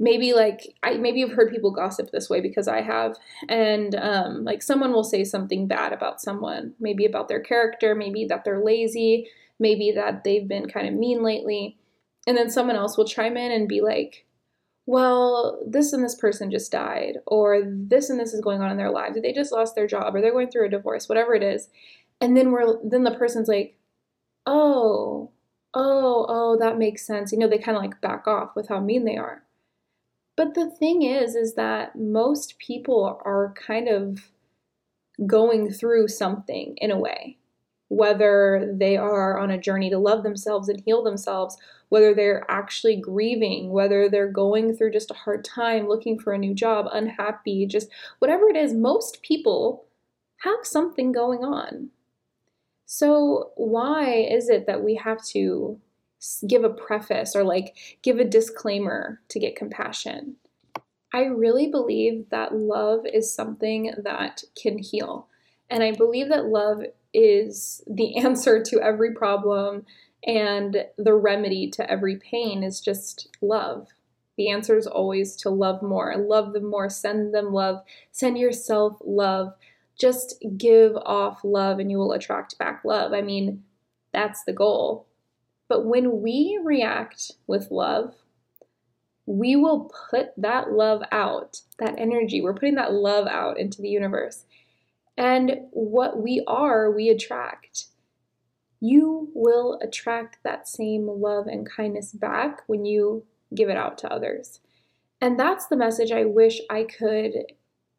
maybe 0.00 0.32
like 0.32 0.74
I 0.82 0.94
maybe 0.94 1.20
you've 1.20 1.32
heard 1.32 1.52
people 1.52 1.70
gossip 1.70 2.10
this 2.10 2.30
way 2.30 2.40
because 2.40 2.66
I 2.66 2.80
have 2.80 3.16
and 3.48 3.94
um, 3.94 4.44
like 4.44 4.62
someone 4.62 4.92
will 4.92 5.04
say 5.04 5.22
something 5.22 5.68
bad 5.68 5.92
about 5.92 6.20
someone 6.20 6.74
maybe 6.80 7.04
about 7.04 7.28
their 7.28 7.40
character 7.40 7.94
maybe 7.94 8.24
that 8.24 8.44
they're 8.44 8.64
lazy 8.64 9.28
maybe 9.58 9.92
that 9.94 10.24
they've 10.24 10.48
been 10.48 10.68
kind 10.68 10.88
of 10.88 10.94
mean 10.94 11.22
lately 11.22 11.76
and 12.26 12.36
then 12.36 12.48
someone 12.50 12.76
else 12.76 12.96
will 12.96 13.04
chime 13.04 13.36
in 13.36 13.52
and 13.52 13.68
be 13.68 13.82
like 13.82 14.24
well 14.86 15.62
this 15.66 15.92
and 15.92 16.02
this 16.02 16.14
person 16.14 16.50
just 16.50 16.72
died 16.72 17.18
or 17.26 17.62
this 17.66 18.08
and 18.08 18.18
this 18.18 18.32
is 18.32 18.40
going 18.40 18.62
on 18.62 18.70
in 18.70 18.78
their 18.78 18.90
lives 18.90 19.18
they 19.20 19.32
just 19.34 19.52
lost 19.52 19.74
their 19.74 19.86
job 19.86 20.14
or 20.14 20.22
they're 20.22 20.32
going 20.32 20.50
through 20.50 20.66
a 20.66 20.70
divorce 20.70 21.10
whatever 21.10 21.34
it 21.34 21.42
is 21.42 21.68
and 22.22 22.36
then 22.36 22.50
we're 22.50 22.78
then 22.82 23.04
the 23.04 23.10
person's 23.10 23.48
like 23.48 23.76
oh 24.46 25.30
oh 25.74 26.26
oh 26.28 26.56
that 26.58 26.78
makes 26.78 27.06
sense. 27.06 27.32
You 27.32 27.38
know 27.38 27.48
they 27.48 27.58
kind 27.58 27.76
of 27.76 27.82
like 27.82 28.00
back 28.00 28.26
off 28.26 28.56
with 28.56 28.68
how 28.68 28.80
mean 28.80 29.04
they 29.04 29.16
are. 29.16 29.44
But 30.36 30.54
the 30.54 30.70
thing 30.70 31.02
is, 31.02 31.34
is 31.34 31.54
that 31.54 31.96
most 31.96 32.58
people 32.58 33.20
are 33.24 33.52
kind 33.56 33.88
of 33.88 34.30
going 35.26 35.70
through 35.70 36.08
something 36.08 36.76
in 36.78 36.90
a 36.90 36.98
way, 36.98 37.36
whether 37.88 38.74
they 38.74 38.96
are 38.96 39.38
on 39.38 39.50
a 39.50 39.60
journey 39.60 39.90
to 39.90 39.98
love 39.98 40.22
themselves 40.22 40.68
and 40.68 40.80
heal 40.80 41.02
themselves, 41.02 41.58
whether 41.90 42.14
they're 42.14 42.46
actually 42.48 42.96
grieving, 42.96 43.70
whether 43.70 44.08
they're 44.08 44.32
going 44.32 44.74
through 44.74 44.92
just 44.92 45.10
a 45.10 45.14
hard 45.14 45.44
time, 45.44 45.88
looking 45.88 46.18
for 46.18 46.32
a 46.32 46.38
new 46.38 46.54
job, 46.54 46.86
unhappy, 46.92 47.66
just 47.66 47.90
whatever 48.20 48.48
it 48.48 48.56
is, 48.56 48.72
most 48.72 49.22
people 49.22 49.84
have 50.38 50.64
something 50.64 51.12
going 51.12 51.40
on. 51.40 51.90
So, 52.92 53.52
why 53.54 54.14
is 54.14 54.48
it 54.48 54.66
that 54.66 54.82
we 54.82 54.96
have 54.96 55.24
to 55.26 55.80
give 56.46 56.64
a 56.64 56.70
preface 56.70 57.34
or 57.34 57.44
like 57.44 57.76
give 58.02 58.18
a 58.18 58.24
disclaimer 58.24 59.20
to 59.28 59.38
get 59.38 59.56
compassion. 59.56 60.36
I 61.12 61.24
really 61.24 61.68
believe 61.68 62.28
that 62.30 62.54
love 62.54 63.06
is 63.06 63.32
something 63.32 63.92
that 64.04 64.44
can 64.60 64.78
heal. 64.78 65.28
And 65.68 65.82
I 65.82 65.92
believe 65.92 66.28
that 66.28 66.46
love 66.46 66.82
is 67.14 67.82
the 67.86 68.16
answer 68.24 68.62
to 68.62 68.80
every 68.80 69.14
problem 69.14 69.84
and 70.26 70.84
the 70.98 71.14
remedy 71.14 71.70
to 71.70 71.90
every 71.90 72.16
pain 72.16 72.62
is 72.62 72.80
just 72.80 73.28
love. 73.40 73.88
The 74.36 74.50
answer 74.50 74.76
is 74.76 74.86
always 74.86 75.36
to 75.36 75.50
love 75.50 75.82
more. 75.82 76.14
Love 76.16 76.52
them 76.52 76.70
more. 76.70 76.90
Send 76.90 77.34
them 77.34 77.52
love. 77.52 77.82
Send 78.12 78.38
yourself 78.38 78.96
love. 79.04 79.54
Just 80.00 80.42
give 80.56 80.96
off 80.96 81.44
love 81.44 81.78
and 81.78 81.90
you 81.90 81.98
will 81.98 82.12
attract 82.12 82.58
back 82.58 82.82
love. 82.84 83.12
I 83.12 83.20
mean, 83.20 83.62
that's 84.12 84.44
the 84.44 84.52
goal. 84.52 85.06
But 85.68 85.84
when 85.84 86.22
we 86.22 86.58
react 86.64 87.32
with 87.46 87.70
love, 87.70 88.14
we 89.26 89.54
will 89.54 89.92
put 90.10 90.30
that 90.36 90.72
love 90.72 91.02
out, 91.12 91.60
that 91.78 91.94
energy, 91.98 92.40
we're 92.40 92.54
putting 92.54 92.74
that 92.74 92.92
love 92.92 93.28
out 93.28 93.58
into 93.58 93.80
the 93.80 93.88
universe. 93.88 94.44
And 95.16 95.60
what 95.70 96.20
we 96.20 96.42
are, 96.48 96.90
we 96.90 97.08
attract. 97.08 97.84
You 98.80 99.30
will 99.34 99.78
attract 99.82 100.38
that 100.42 100.66
same 100.66 101.06
love 101.06 101.46
and 101.46 101.68
kindness 101.70 102.12
back 102.12 102.62
when 102.66 102.84
you 102.84 103.24
give 103.54 103.68
it 103.68 103.76
out 103.76 103.98
to 103.98 104.12
others. 104.12 104.60
And 105.20 105.38
that's 105.38 105.66
the 105.66 105.76
message 105.76 106.10
I 106.10 106.24
wish 106.24 106.60
I 106.70 106.84
could 106.84 107.34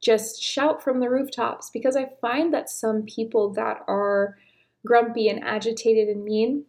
just 0.02 0.42
shout 0.42 0.84
from 0.84 1.00
the 1.00 1.10
rooftops 1.10 1.70
because 1.70 1.96
I 1.96 2.10
find 2.20 2.54
that 2.54 2.70
some 2.70 3.04
people 3.04 3.54
that 3.54 3.82
are 3.88 4.38
grumpy 4.86 5.30
and 5.30 5.44
agitated 5.44 6.10
and 6.10 6.24
mean, 6.24 6.66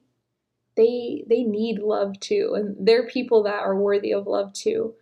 they 0.77 1.25
they 1.29 1.43
need 1.43 1.79
love 1.79 2.19
too 2.21 2.55
and 2.57 2.75
they're 2.81 3.07
people 3.07 3.43
that 3.43 3.61
are 3.61 3.77
worthy 3.77 4.13
of 4.13 4.27
love 4.27 4.53
too. 4.53 4.95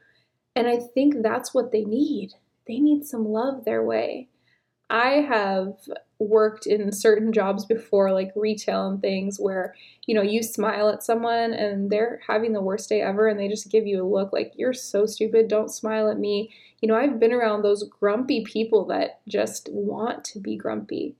And 0.56 0.66
i 0.66 0.78
think 0.78 1.22
that's 1.22 1.54
what 1.54 1.70
they 1.70 1.84
need. 1.84 2.32
They 2.66 2.78
need 2.78 3.04
some 3.04 3.26
love 3.28 3.64
their 3.64 3.84
way. 3.84 4.28
I 4.88 5.24
have 5.28 5.74
worked 6.20 6.66
in 6.66 6.92
certain 6.92 7.32
jobs 7.32 7.64
before 7.64 8.12
like 8.12 8.30
retail 8.36 8.86
and 8.86 9.00
things 9.00 9.38
where 9.40 9.74
you 10.06 10.14
know 10.14 10.22
you 10.22 10.42
smile 10.42 10.88
at 10.88 11.02
someone 11.02 11.52
and 11.52 11.90
they're 11.90 12.20
having 12.26 12.52
the 12.52 12.60
worst 12.60 12.88
day 12.88 13.00
ever 13.00 13.26
and 13.26 13.40
they 13.40 13.48
just 13.48 13.70
give 13.70 13.86
you 13.86 14.04
a 14.04 14.06
look 14.06 14.32
like 14.32 14.52
you're 14.54 14.72
so 14.72 15.06
stupid 15.06 15.48
don't 15.48 15.72
smile 15.72 16.10
at 16.10 16.18
me 16.18 16.50
you 16.80 16.88
know 16.88 16.94
i've 16.94 17.18
been 17.18 17.32
around 17.32 17.62
those 17.62 17.84
grumpy 17.84 18.44
people 18.44 18.84
that 18.84 19.20
just 19.26 19.68
want 19.72 20.22
to 20.22 20.38
be 20.38 20.56
grumpy 20.56 21.16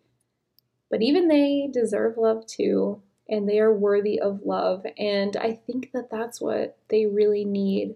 but 0.90 1.02
even 1.02 1.28
they 1.28 1.68
deserve 1.72 2.16
love 2.16 2.46
too 2.46 3.00
and 3.30 3.48
they 3.48 3.60
are 3.60 3.72
worthy 3.72 4.20
of 4.20 4.42
love. 4.44 4.84
And 4.98 5.36
I 5.36 5.52
think 5.52 5.92
that 5.92 6.10
that's 6.10 6.40
what 6.40 6.76
they 6.88 7.06
really 7.06 7.44
need 7.44 7.94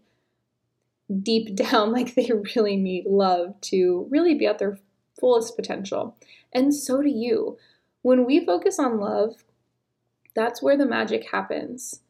deep 1.22 1.54
down. 1.56 1.92
Like 1.92 2.14
they 2.14 2.30
really 2.56 2.76
need 2.76 3.06
love 3.06 3.60
to 3.62 4.06
really 4.10 4.34
be 4.34 4.46
at 4.46 4.58
their 4.58 4.78
fullest 5.18 5.56
potential. 5.56 6.16
And 6.52 6.74
so 6.74 7.02
do 7.02 7.08
you. 7.08 7.58
When 8.02 8.24
we 8.24 8.44
focus 8.44 8.78
on 8.78 9.00
love, 9.00 9.44
that's 10.34 10.62
where 10.62 10.76
the 10.76 10.86
magic 10.86 11.30
happens. 11.30 12.00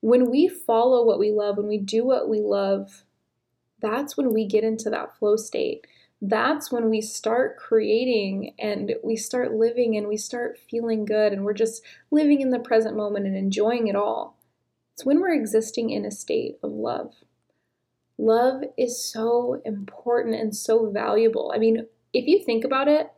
When 0.00 0.30
we 0.30 0.48
follow 0.48 1.04
what 1.04 1.18
we 1.18 1.30
love, 1.30 1.56
when 1.56 1.68
we 1.68 1.78
do 1.78 2.04
what 2.04 2.28
we 2.28 2.40
love, 2.40 3.04
that's 3.80 4.16
when 4.16 4.32
we 4.32 4.46
get 4.46 4.64
into 4.64 4.90
that 4.90 5.16
flow 5.18 5.36
state 5.36 5.86
that's 6.22 6.72
when 6.72 6.88
we 6.88 7.00
start 7.00 7.58
creating 7.58 8.54
and 8.58 8.94
we 9.04 9.16
start 9.16 9.52
living 9.52 9.96
and 9.96 10.08
we 10.08 10.16
start 10.16 10.58
feeling 10.58 11.04
good 11.04 11.32
and 11.32 11.44
we're 11.44 11.52
just 11.52 11.82
living 12.10 12.40
in 12.40 12.50
the 12.50 12.58
present 12.58 12.96
moment 12.96 13.26
and 13.26 13.36
enjoying 13.36 13.86
it 13.88 13.96
all. 13.96 14.38
It's 14.94 15.04
when 15.04 15.20
we're 15.20 15.34
existing 15.34 15.90
in 15.90 16.06
a 16.06 16.10
state 16.10 16.56
of 16.62 16.72
love. 16.72 17.14
Love 18.16 18.62
is 18.78 19.02
so 19.02 19.60
important 19.66 20.34
and 20.36 20.56
so 20.56 20.90
valuable. 20.90 21.52
I 21.54 21.58
mean, 21.58 21.86
if 22.16 22.26
you 22.26 22.42
think 22.44 22.64
about 22.64 22.88
it, 22.88 23.10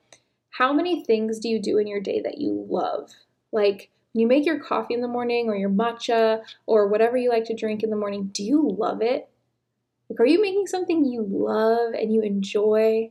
how 0.50 0.72
many 0.72 1.04
things 1.04 1.38
do 1.38 1.48
you 1.48 1.60
do 1.60 1.78
in 1.78 1.86
your 1.86 2.00
day 2.00 2.20
that 2.22 2.38
you 2.38 2.66
love? 2.68 3.10
Like, 3.52 3.90
you 4.12 4.26
make 4.26 4.44
your 4.44 4.58
coffee 4.58 4.94
in 4.94 5.02
the 5.02 5.08
morning 5.08 5.48
or 5.48 5.54
your 5.54 5.70
matcha 5.70 6.42
or 6.66 6.88
whatever 6.88 7.16
you 7.16 7.30
like 7.30 7.44
to 7.44 7.54
drink 7.54 7.82
in 7.82 7.90
the 7.90 7.96
morning, 7.96 8.30
do 8.32 8.42
you 8.42 8.68
love 8.78 9.00
it? 9.02 9.28
Like, 10.08 10.20
are 10.20 10.26
you 10.26 10.42
making 10.42 10.66
something 10.66 11.04
you 11.04 11.24
love 11.28 11.94
and 11.94 12.12
you 12.12 12.22
enjoy? 12.22 13.10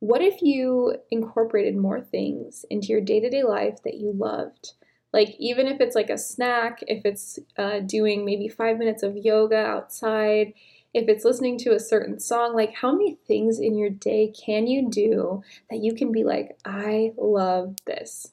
What 0.00 0.20
if 0.20 0.42
you 0.42 0.96
incorporated 1.10 1.76
more 1.76 2.00
things 2.00 2.66
into 2.68 2.88
your 2.88 3.00
day 3.00 3.20
to 3.20 3.30
day 3.30 3.44
life 3.44 3.78
that 3.84 3.94
you 3.94 4.12
loved? 4.12 4.72
Like, 5.12 5.34
even 5.38 5.66
if 5.66 5.80
it's 5.80 5.94
like 5.94 6.10
a 6.10 6.18
snack, 6.18 6.80
if 6.88 7.06
it's 7.06 7.38
uh, 7.56 7.78
doing 7.80 8.26
maybe 8.26 8.48
five 8.48 8.76
minutes 8.76 9.02
of 9.02 9.16
yoga 9.16 9.56
outside, 9.56 10.52
if 10.96 11.10
it's 11.10 11.26
listening 11.26 11.58
to 11.58 11.74
a 11.74 11.78
certain 11.78 12.18
song, 12.18 12.54
like, 12.54 12.72
how 12.72 12.90
many 12.90 13.18
things 13.28 13.60
in 13.60 13.76
your 13.76 13.90
day 13.90 14.28
can 14.28 14.66
you 14.66 14.88
do 14.88 15.42
that 15.68 15.80
you 15.80 15.94
can 15.94 16.10
be 16.10 16.24
like, 16.24 16.56
I 16.64 17.12
love 17.18 17.76
this? 17.84 18.32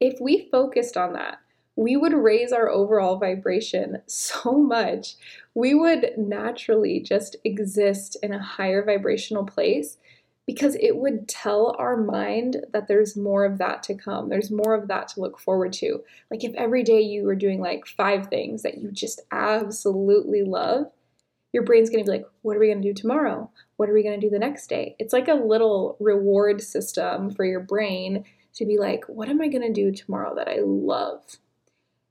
If 0.00 0.20
we 0.20 0.48
focused 0.50 0.96
on 0.96 1.12
that, 1.12 1.38
we 1.76 1.96
would 1.96 2.12
raise 2.12 2.50
our 2.50 2.68
overall 2.68 3.18
vibration 3.18 4.02
so 4.06 4.54
much. 4.58 5.14
We 5.54 5.74
would 5.74 6.18
naturally 6.18 6.98
just 6.98 7.36
exist 7.44 8.16
in 8.20 8.34
a 8.34 8.42
higher 8.42 8.84
vibrational 8.84 9.46
place 9.46 9.96
because 10.44 10.76
it 10.80 10.96
would 10.96 11.28
tell 11.28 11.76
our 11.78 11.96
mind 11.96 12.64
that 12.72 12.88
there's 12.88 13.16
more 13.16 13.44
of 13.44 13.58
that 13.58 13.84
to 13.84 13.94
come. 13.94 14.28
There's 14.28 14.50
more 14.50 14.74
of 14.74 14.88
that 14.88 15.06
to 15.08 15.20
look 15.20 15.38
forward 15.38 15.72
to. 15.74 16.02
Like 16.32 16.42
if 16.42 16.52
every 16.54 16.82
day 16.82 17.00
you 17.00 17.22
were 17.22 17.36
doing 17.36 17.60
like 17.60 17.86
five 17.86 18.26
things 18.26 18.62
that 18.62 18.78
you 18.78 18.90
just 18.90 19.20
absolutely 19.30 20.42
love, 20.42 20.90
your 21.58 21.64
brain's 21.64 21.90
going 21.90 22.04
to 22.04 22.08
be 22.08 22.16
like, 22.16 22.26
what 22.42 22.56
are 22.56 22.60
we 22.60 22.68
going 22.68 22.80
to 22.80 22.88
do 22.88 22.94
tomorrow? 22.94 23.50
What 23.78 23.90
are 23.90 23.92
we 23.92 24.04
going 24.04 24.20
to 24.20 24.24
do 24.24 24.30
the 24.30 24.38
next 24.38 24.68
day? 24.68 24.94
It's 25.00 25.12
like 25.12 25.26
a 25.26 25.34
little 25.34 25.96
reward 25.98 26.62
system 26.62 27.32
for 27.32 27.44
your 27.44 27.58
brain 27.58 28.24
to 28.54 28.64
be 28.64 28.78
like, 28.78 29.04
what 29.08 29.28
am 29.28 29.40
I 29.40 29.48
going 29.48 29.66
to 29.66 29.72
do 29.72 29.90
tomorrow 29.90 30.36
that 30.36 30.46
I 30.46 30.58
love? 30.60 31.24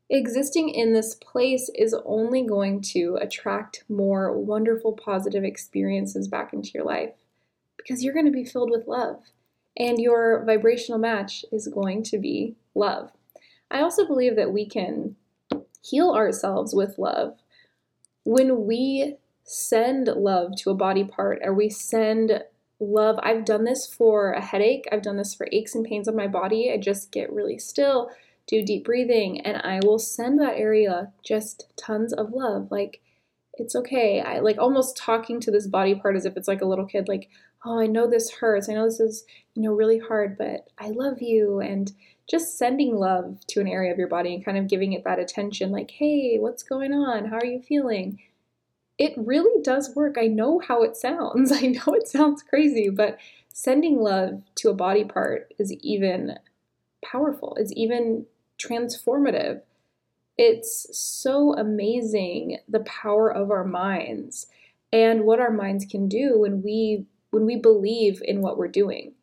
Existing 0.09 0.67
in 0.67 0.91
this 0.91 1.15
place 1.15 1.71
is 1.75 1.95
only 2.03 2.45
going 2.45 2.81
to 2.81 3.17
attract 3.21 3.85
more 3.87 4.37
wonderful, 4.37 4.91
positive 4.91 5.45
experiences 5.45 6.27
back 6.27 6.51
into 6.51 6.71
your 6.73 6.83
life 6.83 7.13
because 7.77 8.03
you're 8.03 8.13
going 8.13 8.25
to 8.25 8.31
be 8.33 8.43
filled 8.43 8.69
with 8.69 8.85
love 8.85 9.21
and 9.77 9.97
your 9.97 10.43
vibrational 10.43 10.99
match 10.99 11.45
is 11.53 11.69
going 11.69 12.03
to 12.03 12.17
be 12.17 12.57
love. 12.75 13.11
I 13.71 13.79
also 13.79 14.05
believe 14.05 14.35
that 14.35 14.51
we 14.51 14.67
can 14.67 15.15
heal 15.81 16.11
ourselves 16.11 16.75
with 16.75 16.97
love 16.97 17.37
when 18.25 18.65
we 18.65 19.15
send 19.47 20.07
love 20.07 20.55
to 20.57 20.69
a 20.69 20.75
body 20.75 21.05
part 21.05 21.39
or 21.43 21.53
we 21.53 21.69
send 21.69 22.43
love. 22.79 23.17
I've 23.23 23.45
done 23.45 23.63
this 23.63 23.87
for 23.87 24.31
a 24.31 24.41
headache, 24.41 24.87
I've 24.91 25.01
done 25.01 25.17
this 25.17 25.33
for 25.33 25.47
aches 25.51 25.73
and 25.73 25.85
pains 25.85 26.07
on 26.07 26.15
my 26.15 26.27
body. 26.27 26.71
I 26.71 26.77
just 26.77 27.11
get 27.11 27.31
really 27.31 27.57
still 27.57 28.11
do 28.45 28.63
deep 28.63 28.85
breathing 28.85 29.41
and 29.41 29.57
I 29.57 29.79
will 29.83 29.99
send 29.99 30.39
that 30.39 30.57
area 30.57 31.11
just 31.23 31.67
tons 31.75 32.13
of 32.13 32.31
love. 32.31 32.69
Like, 32.71 33.01
it's 33.53 33.75
okay. 33.75 34.21
I 34.21 34.39
like 34.39 34.57
almost 34.57 34.97
talking 34.97 35.39
to 35.41 35.51
this 35.51 35.65
body 35.65 35.95
part 35.95 36.15
as 36.15 36.25
if 36.25 36.37
it's 36.37 36.47
like 36.47 36.61
a 36.61 36.67
little 36.67 36.85
kid, 36.85 37.07
like, 37.07 37.29
oh, 37.65 37.79
I 37.79 37.87
know 37.87 38.07
this 38.07 38.29
hurts. 38.31 38.69
I 38.69 38.73
know 38.73 38.85
this 38.85 38.99
is, 38.99 39.25
you 39.55 39.63
know, 39.63 39.73
really 39.73 39.97
hard, 39.97 40.37
but 40.37 40.69
I 40.77 40.89
love 40.89 41.21
you. 41.21 41.59
And 41.59 41.91
just 42.29 42.57
sending 42.57 42.95
love 42.95 43.39
to 43.47 43.61
an 43.61 43.67
area 43.67 43.91
of 43.91 43.97
your 43.97 44.09
body 44.09 44.35
and 44.35 44.45
kind 44.45 44.57
of 44.57 44.67
giving 44.67 44.93
it 44.93 45.03
that 45.05 45.19
attention, 45.19 45.71
like, 45.71 45.91
hey, 45.91 46.37
what's 46.39 46.61
going 46.61 46.93
on? 46.93 47.25
How 47.25 47.37
are 47.37 47.45
you 47.45 47.61
feeling? 47.61 48.19
It 48.97 49.13
really 49.17 49.61
does 49.61 49.95
work. 49.95 50.17
I 50.19 50.27
know 50.27 50.59
how 50.59 50.83
it 50.83 50.95
sounds. 50.95 51.51
I 51.53 51.67
know 51.67 51.93
it 51.93 52.07
sounds 52.07 52.43
crazy, 52.43 52.89
but 52.89 53.17
sending 53.53 53.99
love 53.99 54.41
to 54.55 54.69
a 54.69 54.73
body 54.73 55.03
part 55.03 55.53
is 55.57 55.73
even 55.81 56.37
powerful, 57.03 57.55
it's 57.59 57.73
even 57.75 58.25
transformative. 58.59 59.61
It's 60.37 60.87
so 60.97 61.55
amazing 61.55 62.59
the 62.69 62.81
power 62.81 63.31
of 63.33 63.49
our 63.49 63.63
minds 63.63 64.47
and 64.93 65.23
what 65.23 65.39
our 65.39 65.51
minds 65.51 65.85
can 65.85 66.07
do 66.07 66.39
when 66.39 66.61
we 66.61 67.05
when 67.31 67.45
we 67.45 67.55
believe 67.55 68.21
in 68.23 68.41
what 68.41 68.57
we're 68.57 68.67
doing. 68.67 69.13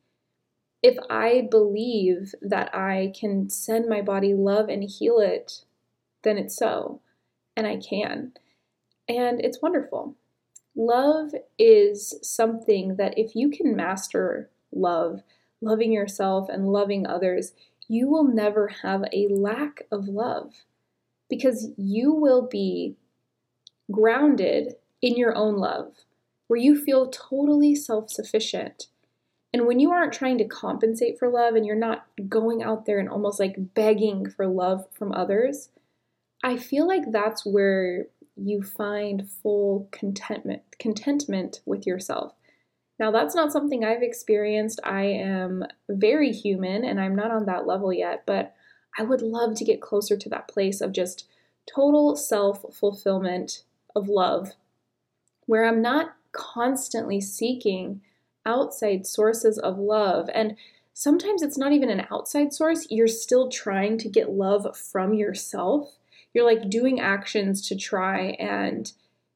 If 0.83 0.99
I 1.09 1.49
believe 1.50 2.35
that 2.43 2.75
I 2.75 3.12
can 3.19 3.49
send 3.49 3.88
my 3.88 4.02
body 4.02 4.35
love 4.35 4.69
and 4.69 4.85
heal 4.85 5.19
it, 5.19 5.64
then 6.23 6.37
it's 6.37 6.57
so. 6.57 7.00
And 7.57 7.66
I 7.66 7.76
can. 7.76 8.33
And 9.09 9.41
it's 9.41 9.61
wonderful. 9.61 10.17
Love 10.77 11.31
is 11.59 12.15
something 12.23 12.97
that 12.97 13.19
if 13.19 13.37
you 13.37 13.51
can 13.51 13.77
master 13.77 14.51
love, 14.73 15.23
loving 15.61 15.93
yourself 15.93 16.49
and 16.49 16.73
loving 16.73 17.07
others, 17.07 17.53
you 17.89 18.09
will 18.09 18.25
never 18.25 18.69
have 18.83 19.05
a 19.13 19.29
lack 19.29 19.83
of 19.93 20.09
love 20.09 20.53
because 21.29 21.69
you 21.77 22.13
will 22.13 22.47
be 22.47 22.97
grounded 23.91 24.75
in 25.03 25.17
your 25.17 25.35
own 25.35 25.57
love, 25.57 25.93
where 26.49 26.59
you 26.59 26.83
feel 26.83 27.11
totally 27.11 27.75
self 27.75 28.11
sufficient. 28.11 28.87
And 29.53 29.67
when 29.67 29.79
you 29.79 29.93
aren't 29.93 30.13
trying 30.13 30.39
to 30.39 30.45
compensate 30.45 31.19
for 31.19 31.29
love 31.29 31.55
and 31.55 31.65
you're 31.65 31.77
not 31.77 32.07
going 32.29 32.63
out 32.63 32.87
there 32.87 32.99
and 32.99 33.09
almost 33.09 33.39
like 33.39 33.75
begging 33.75 34.29
for 34.29 34.49
love 34.49 34.87
from 34.93 35.13
others, 35.13 35.69
I 36.43 36.57
feel 36.57 36.89
like 36.89 37.13
that's 37.13 37.47
where 37.47 38.07
you 38.37 38.62
find 38.62 39.29
full 39.43 39.88
contentment 39.93 40.62
contentment 40.79 41.61
with 41.64 41.87
yourself. 41.87 42.35
Now, 42.99 43.11
that's 43.11 43.35
not 43.35 43.53
something 43.53 43.85
I've 43.85 44.03
experienced. 44.03 44.81
I 44.85 45.05
am 45.05 45.64
very 45.88 46.33
human 46.33 46.85
and 46.85 47.00
I'm 47.00 47.17
not 47.17 47.31
on 47.31 47.47
that 47.47 47.67
level 47.67 47.93
yet, 47.93 48.23
but 48.26 48.55
I 48.99 49.03
would 49.03 49.23
love 49.23 49.57
to 49.57 49.64
get 49.64 49.83
closer 49.83 50.17
to 50.17 50.29
that 50.29 50.49
place 50.49 50.81
of 50.81 50.93
just 50.93 51.26
total 51.73 52.14
self 52.17 52.64
fulfillment 52.73 53.64
of 53.97 54.09
love, 54.09 54.53
where 55.47 55.67
I'm 55.67 55.83
not 55.83 56.14
constantly 56.33 57.21
seeking 57.21 58.00
outside 58.47 59.07
sources 59.07 59.59
of 59.59 59.79
love. 59.79 60.29
And 60.35 60.57
sometimes 60.93 61.43
it's 61.43 61.59
not 61.59 61.73
even 61.73 61.91
an 61.91 62.07
outside 62.11 62.53
source, 62.53 62.87
you're 62.91 63.09
still 63.09 63.49
trying 63.49 63.99
to 63.99 64.09
get 64.09 64.31
love 64.31 64.76
from 64.76 65.14
yourself. 65.14 65.99
You're 66.35 66.45
like 66.45 66.69
doing 66.69 67.00
actions 67.00 67.67
to 67.69 67.76
try 67.76 68.37
and 68.38 68.93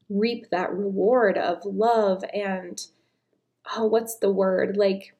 reap 0.09 0.49
that 0.51 0.73
reward 0.73 1.37
of 1.37 1.63
love 1.65 2.23
and 2.33 2.85
oh, 3.75 3.85
what's 3.85 4.17
the 4.17 4.31
word? 4.31 4.77
Like 4.77 5.15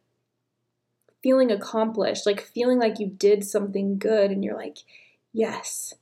feeling 1.21 1.51
accomplished, 1.51 2.25
like 2.25 2.41
feeling 2.41 2.79
like 2.79 2.99
you 2.99 3.07
did 3.07 3.43
something 3.43 3.97
good 3.97 4.31
and 4.31 4.43
you're 4.43 4.57
like, 4.57 4.79
yes. 5.33 5.93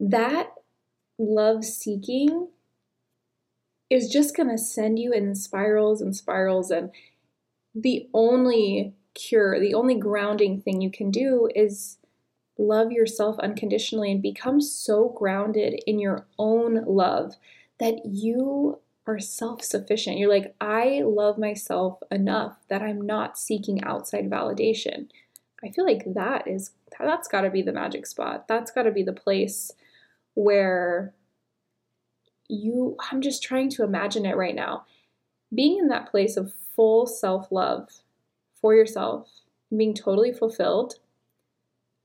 That 0.00 0.52
love 1.18 1.64
seeking 1.64 2.48
is 3.90 4.08
just 4.08 4.36
going 4.36 4.48
to 4.48 4.58
send 4.58 4.98
you 4.98 5.12
in 5.12 5.34
spirals 5.34 6.00
and 6.00 6.16
spirals. 6.16 6.70
And 6.70 6.90
the 7.74 8.08
only 8.14 8.94
cure, 9.14 9.60
the 9.60 9.74
only 9.74 9.94
grounding 9.94 10.60
thing 10.60 10.80
you 10.80 10.90
can 10.90 11.10
do 11.10 11.48
is 11.54 11.98
love 12.58 12.92
yourself 12.92 13.38
unconditionally 13.38 14.10
and 14.10 14.22
become 14.22 14.60
so 14.60 15.08
grounded 15.08 15.80
in 15.86 15.98
your 15.98 16.26
own 16.38 16.84
love 16.84 17.34
that 17.78 18.04
you 18.04 18.78
are 19.06 19.18
self 19.18 19.62
sufficient. 19.62 20.18
You're 20.18 20.30
like, 20.30 20.54
I 20.60 21.02
love 21.04 21.38
myself 21.38 21.98
enough 22.10 22.56
that 22.68 22.82
I'm 22.82 23.00
not 23.00 23.38
seeking 23.38 23.82
outside 23.84 24.30
validation. 24.30 25.08
I 25.64 25.70
feel 25.70 25.84
like 25.84 26.02
that 26.14 26.46
is, 26.48 26.72
that's 26.98 27.28
got 27.28 27.42
to 27.42 27.50
be 27.50 27.62
the 27.62 27.72
magic 27.72 28.06
spot. 28.06 28.48
That's 28.48 28.70
got 28.70 28.82
to 28.82 28.90
be 28.90 29.02
the 29.02 29.12
place 29.12 29.72
where 30.34 31.14
you, 32.48 32.96
I'm 33.10 33.20
just 33.20 33.42
trying 33.42 33.70
to 33.70 33.84
imagine 33.84 34.26
it 34.26 34.36
right 34.36 34.54
now. 34.54 34.84
Being 35.54 35.78
in 35.78 35.88
that 35.88 36.10
place 36.10 36.36
of 36.36 36.52
full 36.74 37.06
self 37.06 37.50
love 37.50 37.88
for 38.60 38.74
yourself, 38.74 39.28
being 39.76 39.94
totally 39.94 40.32
fulfilled, 40.32 40.94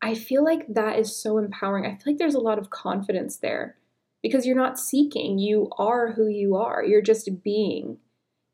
I 0.01 0.13
feel 0.13 0.43
like 0.43 0.65
that 0.73 0.99
is 0.99 1.15
so 1.15 1.37
empowering. 1.37 1.85
I 1.85 1.91
feel 1.95 2.13
like 2.13 2.17
there's 2.17 2.35
a 2.35 2.39
lot 2.39 2.59
of 2.59 2.69
confidence 2.69 3.37
there 3.37 3.77
because 4.21 4.45
you're 4.45 4.55
not 4.55 4.79
seeking. 4.79 5.39
You 5.39 5.69
are 5.77 6.11
who 6.11 6.27
you 6.27 6.55
are. 6.55 6.83
You're 6.83 7.01
just 7.01 7.43
being. 7.43 7.97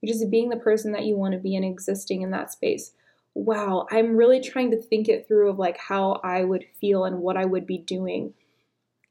You're 0.02 0.14
just 0.14 0.30
being 0.30 0.50
the 0.50 0.58
person 0.58 0.92
that 0.94 1.06
you 1.06 1.16
want 1.16 1.34
to 1.34 1.40
be 1.40 1.56
and 1.56 1.66
existing 1.66 2.22
in 2.22 2.32
that 2.32 2.52
space. 2.52 2.92
Wow, 3.36 3.88
I'm 3.90 4.16
really 4.16 4.40
trying 4.40 4.72
to 4.72 4.82
think 4.82 5.10
it 5.10 5.28
through 5.28 5.50
of 5.50 5.58
like 5.58 5.78
how 5.78 6.22
I 6.24 6.44
would 6.44 6.66
feel 6.80 7.04
and 7.04 7.20
what 7.20 7.38
I 7.38 7.46
would 7.46 7.66
be 7.66 7.80
doing 7.80 8.34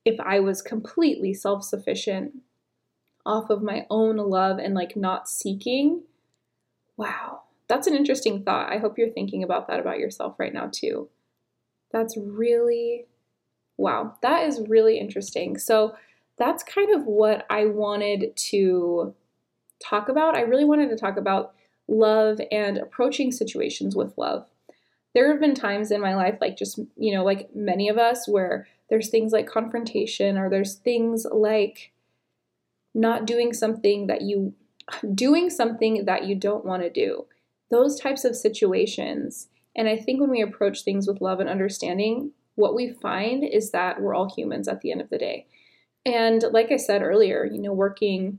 if 0.04 0.18
I 0.20 0.40
was 0.40 0.62
completely 0.62 1.34
self 1.34 1.64
sufficient 1.64 2.34
off 3.24 3.50
of 3.50 3.62
my 3.62 3.86
own 3.90 4.16
love 4.16 4.58
and 4.58 4.74
like 4.74 4.96
not 4.96 5.28
seeking. 5.28 6.02
Wow, 6.96 7.42
that's 7.68 7.86
an 7.86 7.94
interesting 7.94 8.44
thought. 8.44 8.72
I 8.72 8.78
hope 8.78 8.98
you're 8.98 9.08
thinking 9.08 9.42
about 9.42 9.68
that 9.68 9.80
about 9.80 9.98
yourself 9.98 10.38
right 10.38 10.52
now 10.52 10.68
too. 10.72 11.08
That's 11.92 12.16
really, 12.16 13.06
wow, 13.76 14.16
that 14.22 14.46
is 14.46 14.68
really 14.68 14.98
interesting. 14.98 15.58
So, 15.58 15.94
that's 16.38 16.62
kind 16.62 16.94
of 16.94 17.04
what 17.04 17.46
I 17.50 17.66
wanted 17.66 18.34
to 18.36 19.14
talk 19.84 20.08
about. 20.08 20.34
I 20.34 20.40
really 20.40 20.64
wanted 20.64 20.88
to 20.88 20.96
talk 20.96 21.18
about 21.18 21.54
love 21.88 22.40
and 22.50 22.78
approaching 22.78 23.30
situations 23.30 23.94
with 23.94 24.16
love. 24.16 24.46
There 25.14 25.30
have 25.30 25.40
been 25.40 25.54
times 25.54 25.90
in 25.90 26.00
my 26.00 26.16
life, 26.16 26.38
like 26.40 26.56
just, 26.56 26.78
you 26.96 27.14
know, 27.14 27.22
like 27.22 27.54
many 27.54 27.88
of 27.88 27.98
us, 27.98 28.26
where 28.26 28.66
there's 28.88 29.10
things 29.10 29.32
like 29.32 29.46
confrontation 29.46 30.38
or 30.38 30.48
there's 30.48 30.76
things 30.76 31.26
like 31.30 31.92
not 32.94 33.26
doing 33.26 33.52
something 33.52 34.06
that 34.06 34.22
you, 34.22 34.54
doing 35.14 35.50
something 35.50 36.06
that 36.06 36.24
you 36.24 36.34
don't 36.34 36.64
want 36.64 36.82
to 36.82 36.90
do. 36.90 37.26
Those 37.70 38.00
types 38.00 38.24
of 38.24 38.34
situations. 38.34 39.48
And 39.76 39.88
I 39.88 39.96
think 39.96 40.20
when 40.20 40.30
we 40.30 40.42
approach 40.42 40.82
things 40.82 41.06
with 41.06 41.20
love 41.20 41.40
and 41.40 41.48
understanding, 41.48 42.32
what 42.54 42.74
we 42.74 42.92
find 42.92 43.44
is 43.44 43.70
that 43.70 44.00
we're 44.00 44.14
all 44.14 44.32
humans 44.34 44.68
at 44.68 44.80
the 44.80 44.92
end 44.92 45.00
of 45.00 45.10
the 45.10 45.18
day. 45.18 45.46
And 46.04 46.44
like 46.52 46.70
I 46.70 46.76
said 46.76 47.02
earlier, 47.02 47.48
you 47.50 47.60
know, 47.60 47.72
working 47.72 48.38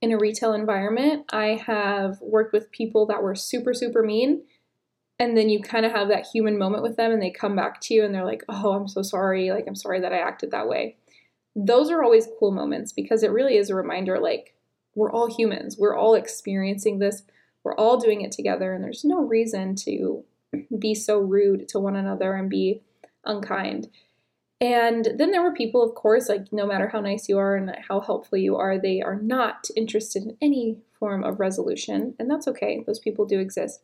in 0.00 0.12
a 0.12 0.18
retail 0.18 0.52
environment, 0.52 1.24
I 1.32 1.60
have 1.66 2.20
worked 2.20 2.52
with 2.52 2.70
people 2.70 3.06
that 3.06 3.22
were 3.22 3.34
super, 3.34 3.74
super 3.74 4.02
mean. 4.02 4.42
And 5.18 5.36
then 5.36 5.48
you 5.48 5.60
kind 5.60 5.86
of 5.86 5.92
have 5.92 6.08
that 6.08 6.26
human 6.26 6.58
moment 6.58 6.82
with 6.82 6.96
them 6.96 7.10
and 7.10 7.22
they 7.22 7.30
come 7.30 7.56
back 7.56 7.80
to 7.82 7.94
you 7.94 8.04
and 8.04 8.14
they're 8.14 8.24
like, 8.24 8.44
oh, 8.48 8.72
I'm 8.72 8.88
so 8.88 9.02
sorry. 9.02 9.50
Like, 9.50 9.64
I'm 9.66 9.74
sorry 9.74 10.00
that 10.00 10.12
I 10.12 10.18
acted 10.18 10.50
that 10.50 10.68
way. 10.68 10.96
Those 11.54 11.90
are 11.90 12.02
always 12.02 12.28
cool 12.38 12.52
moments 12.52 12.92
because 12.92 13.22
it 13.22 13.30
really 13.30 13.56
is 13.56 13.70
a 13.70 13.74
reminder 13.74 14.18
like, 14.18 14.54
we're 14.94 15.12
all 15.12 15.34
humans. 15.34 15.76
We're 15.78 15.96
all 15.96 16.14
experiencing 16.14 16.98
this. 16.98 17.22
We're 17.64 17.74
all 17.76 17.98
doing 17.98 18.20
it 18.20 18.32
together. 18.32 18.72
And 18.72 18.84
there's 18.84 19.04
no 19.04 19.20
reason 19.20 19.74
to 19.76 20.24
be 20.78 20.94
so 20.94 21.18
rude 21.18 21.68
to 21.68 21.80
one 21.80 21.96
another 21.96 22.34
and 22.34 22.48
be 22.50 22.82
unkind. 23.24 23.88
And 24.60 25.08
then 25.18 25.32
there 25.32 25.42
were 25.42 25.52
people, 25.52 25.82
of 25.82 25.94
course, 25.94 26.28
like 26.28 26.50
no 26.50 26.66
matter 26.66 26.88
how 26.88 27.00
nice 27.00 27.28
you 27.28 27.38
are 27.38 27.56
and 27.56 27.76
how 27.88 28.00
helpful 28.00 28.38
you 28.38 28.56
are, 28.56 28.78
they 28.78 29.02
are 29.02 29.20
not 29.20 29.68
interested 29.76 30.22
in 30.22 30.36
any 30.40 30.78
form 30.98 31.24
of 31.24 31.40
resolution. 31.40 32.14
And 32.18 32.30
that's 32.30 32.48
okay, 32.48 32.82
those 32.86 32.98
people 32.98 33.26
do 33.26 33.38
exist. 33.38 33.82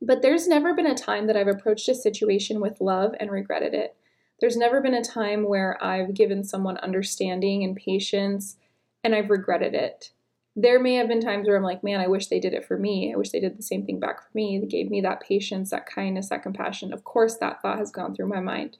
But 0.00 0.22
there's 0.22 0.48
never 0.48 0.74
been 0.74 0.86
a 0.86 0.94
time 0.94 1.26
that 1.26 1.36
I've 1.36 1.46
approached 1.46 1.88
a 1.90 1.94
situation 1.94 2.60
with 2.60 2.80
love 2.80 3.14
and 3.20 3.30
regretted 3.30 3.74
it. 3.74 3.96
There's 4.40 4.56
never 4.56 4.80
been 4.80 4.94
a 4.94 5.04
time 5.04 5.46
where 5.46 5.82
I've 5.84 6.14
given 6.14 6.42
someone 6.42 6.78
understanding 6.78 7.62
and 7.62 7.76
patience 7.76 8.56
and 9.04 9.14
I've 9.14 9.28
regretted 9.28 9.74
it. 9.74 10.12
There 10.56 10.80
may 10.80 10.94
have 10.94 11.08
been 11.08 11.20
times 11.20 11.46
where 11.46 11.56
I'm 11.56 11.62
like, 11.62 11.84
man, 11.84 12.00
I 12.00 12.08
wish 12.08 12.26
they 12.26 12.40
did 12.40 12.54
it 12.54 12.64
for 12.64 12.76
me. 12.76 13.12
I 13.12 13.16
wish 13.16 13.30
they 13.30 13.40
did 13.40 13.56
the 13.56 13.62
same 13.62 13.86
thing 13.86 14.00
back 14.00 14.22
for 14.22 14.30
me. 14.34 14.58
They 14.58 14.66
gave 14.66 14.90
me 14.90 15.00
that 15.00 15.22
patience, 15.22 15.70
that 15.70 15.86
kindness, 15.86 16.28
that 16.28 16.42
compassion. 16.42 16.92
Of 16.92 17.04
course, 17.04 17.36
that 17.36 17.62
thought 17.62 17.78
has 17.78 17.90
gone 17.90 18.14
through 18.14 18.28
my 18.28 18.40
mind 18.40 18.78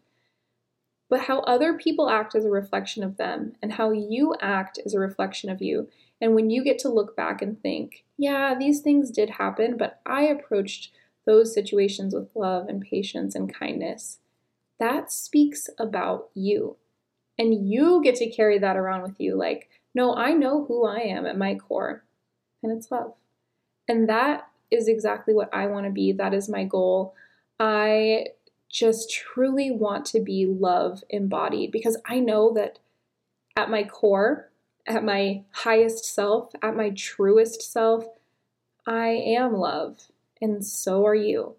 but 1.11 1.23
how 1.23 1.41
other 1.41 1.75
people 1.75 2.09
act 2.09 2.37
is 2.37 2.45
a 2.45 2.51
reflection 2.51 3.03
of 3.03 3.17
them, 3.17 3.55
and 3.61 3.73
how 3.73 3.91
you 3.91 4.35
act 4.41 4.79
is 4.87 4.95
a 4.95 5.01
reflection 5.01 5.51
of 5.51 5.61
you. 5.61 5.89
And 6.21 6.35
when 6.35 6.51
you 6.51 6.63
get 6.63 6.79
to 6.81 6.89
look 6.89 7.17
back 7.17 7.43
and 7.43 7.61
think, 7.61 8.05
yeah, 8.17 8.55
these 8.57 8.81
things 8.81 9.11
did 9.11 9.31
happen, 9.31 9.77
but 9.77 10.01
I 10.07 10.23
approached 10.23 10.93
those 11.27 11.53
situations 11.53 12.15
with 12.15 12.35
love 12.37 12.69
and 12.69 12.81
patience 12.81 13.35
and 13.35 13.53
kindness, 13.53 14.21
that 14.79 15.11
speaks 15.11 15.69
about 15.79 16.31
you. 16.33 16.77
And 17.37 17.69
you 17.69 18.01
get 18.03 18.15
to 18.17 18.31
carry 18.31 18.59
that 18.59 18.77
around 18.77 19.03
with 19.03 19.19
you. 19.19 19.35
Like, 19.37 19.69
no, 19.95 20.15
I 20.15 20.33
know 20.33 20.65
who 20.65 20.85
I 20.85 21.01
am 21.01 21.27
at 21.27 21.39
my 21.39 21.55
core, 21.55 22.05
and 22.63 22.73
it's 22.73 22.91
love. 22.91 23.15
And 23.89 24.09
that 24.09 24.49
is 24.71 24.89
exactly 24.89 25.35
what 25.35 25.53
I 25.53 25.67
want 25.67 25.87
to 25.87 25.91
be. 25.91 26.13
That 26.13 26.35
is 26.35 26.49
my 26.49 26.65
goal. 26.65 27.15
I 27.59 28.27
just 28.69 29.11
truly 29.11 29.71
want 29.71 30.07
to 30.07 30.21
be 30.21 30.47
love 30.47 31.03
embodied 31.11 31.73
because 31.73 31.97
I 32.07 32.21
know 32.21 32.53
that 32.55 32.79
at 33.57 33.69
my 33.69 33.83
core, 33.83 34.51
at 34.87 35.05
my 35.05 35.43
highest 35.51 36.05
self, 36.05 36.53
at 36.63 36.77
my 36.77 36.91
truest 36.91 37.61
self, 37.63 38.07
I 38.87 39.09
am 39.09 39.55
love, 39.55 39.99
and 40.41 40.65
so 40.65 41.05
are 41.05 41.15
you. 41.15 41.57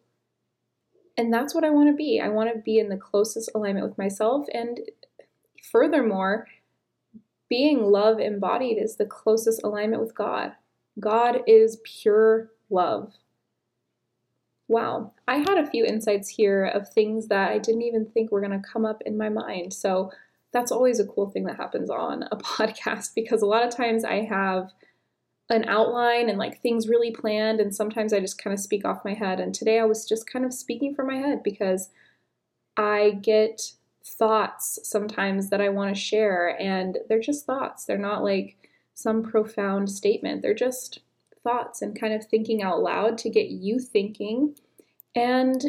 And 1.18 1.34
that's 1.34 1.54
what 1.54 1.64
I 1.64 1.70
want 1.70 1.90
to 1.90 1.96
be. 1.96 2.20
I 2.20 2.30
want 2.30 2.52
to 2.54 2.60
be 2.60 2.80
in 2.80 2.90
the 2.90 2.98
closest 2.98 3.52
alignment 3.54 3.88
with 3.88 3.98
myself. 3.98 4.48
And 4.54 4.80
furthermore, 5.62 6.48
being 7.52 7.84
love 7.84 8.18
embodied 8.18 8.78
is 8.78 8.96
the 8.96 9.06
closest 9.06 9.62
alignment 9.62 10.02
with 10.02 10.16
God. 10.16 10.54
God 11.02 11.42
is 11.46 11.80
pure 11.84 12.50
love. 12.70 13.12
Wow, 14.70 15.12
I 15.28 15.40
had 15.40 15.58
a 15.58 15.70
few 15.70 15.84
insights 15.84 16.30
here 16.30 16.64
of 16.64 16.88
things 16.88 17.28
that 17.28 17.52
I 17.52 17.58
didn't 17.58 17.82
even 17.82 18.06
think 18.06 18.32
were 18.32 18.40
going 18.40 18.58
to 18.58 18.66
come 18.66 18.86
up 18.86 19.02
in 19.06 19.18
my 19.18 19.28
mind. 19.28 19.74
So 19.74 20.14
that's 20.54 20.72
always 20.72 21.02
a 21.02 21.06
cool 21.06 21.30
thing 21.30 21.44
that 21.44 21.58
happens 21.58 21.90
on 21.90 22.24
a 22.32 22.38
podcast 22.38 23.14
because 23.16 23.42
a 23.42 23.48
lot 23.48 23.68
of 23.68 23.76
times 23.76 24.06
I 24.06 24.22
have 24.22 24.72
an 25.50 25.66
outline 25.68 26.30
and 26.30 26.38
like 26.38 26.62
things 26.62 26.88
really 26.88 27.12
planned 27.12 27.60
and 27.60 27.76
sometimes 27.76 28.14
I 28.14 28.22
just 28.22 28.42
kind 28.42 28.54
of 28.54 28.62
speak 28.62 28.86
off 28.86 29.04
my 29.04 29.14
head 29.14 29.42
and 29.42 29.54
today 29.54 29.78
I 29.78 29.84
was 29.84 30.08
just 30.08 30.26
kind 30.26 30.46
of 30.46 30.54
speaking 30.54 30.96
from 30.96 31.08
my 31.08 31.18
head 31.18 31.44
because 31.44 31.90
I 32.78 33.20
get 33.22 33.74
thoughts 34.06 34.80
sometimes 34.84 35.50
that 35.50 35.62
I 35.62 35.70
want 35.70 35.94
to 35.94 36.02
share 36.02 36.60
and 36.60 36.98
they're 37.08 37.20
just 37.20 37.46
thoughts. 37.46 37.86
They're 37.86 37.98
not 37.98 38.24
like 38.24 38.58
some 38.94 39.24
profound 39.24 39.90
statement. 39.90 40.42
They're 40.42 40.54
just 40.54 41.00
thoughts 41.44 41.82
and 41.82 42.00
kind 42.00 42.14
of 42.14 42.26
thinking 42.26 42.62
out 42.62 42.82
loud 42.82 43.18
to 43.20 43.30
get 43.30 43.48
you 43.48 43.80
thinking 43.80 44.56
and 45.16 45.62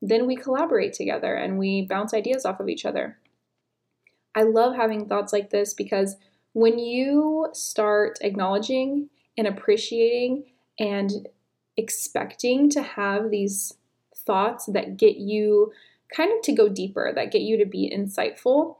then 0.00 0.26
we 0.26 0.36
collaborate 0.36 0.92
together 0.92 1.34
and 1.34 1.58
we 1.58 1.82
bounce 1.82 2.14
ideas 2.14 2.44
off 2.44 2.60
of 2.60 2.68
each 2.68 2.84
other. 2.84 3.18
I 4.34 4.42
love 4.42 4.76
having 4.76 5.06
thoughts 5.06 5.32
like 5.32 5.50
this 5.50 5.74
because 5.74 6.16
when 6.52 6.78
you 6.78 7.48
start 7.52 8.18
acknowledging 8.20 9.08
and 9.36 9.46
appreciating 9.46 10.44
and 10.78 11.28
expecting 11.76 12.70
to 12.70 12.82
have 12.82 13.30
these 13.30 13.74
thoughts 14.14 14.66
that 14.66 14.96
get 14.96 15.16
you 15.16 15.72
kind 16.14 16.32
of 16.32 16.42
to 16.42 16.52
go 16.52 16.68
deeper, 16.68 17.12
that 17.14 17.32
get 17.32 17.42
you 17.42 17.58
to 17.58 17.66
be 17.66 17.92
insightful, 17.94 18.76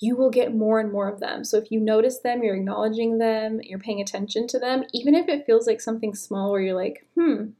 you 0.00 0.16
will 0.16 0.30
get 0.30 0.54
more 0.54 0.80
and 0.80 0.90
more 0.90 1.08
of 1.08 1.20
them. 1.20 1.44
So 1.44 1.58
if 1.58 1.70
you 1.70 1.78
notice 1.78 2.18
them, 2.20 2.42
you're 2.42 2.56
acknowledging 2.56 3.18
them, 3.18 3.60
you're 3.62 3.78
paying 3.78 4.00
attention 4.00 4.46
to 4.48 4.58
them, 4.58 4.84
even 4.92 5.14
if 5.14 5.28
it 5.28 5.44
feels 5.44 5.66
like 5.66 5.80
something 5.80 6.14
small 6.14 6.50
where 6.50 6.60
you're 6.60 6.74
like, 6.74 7.06
hmm, 7.14 7.50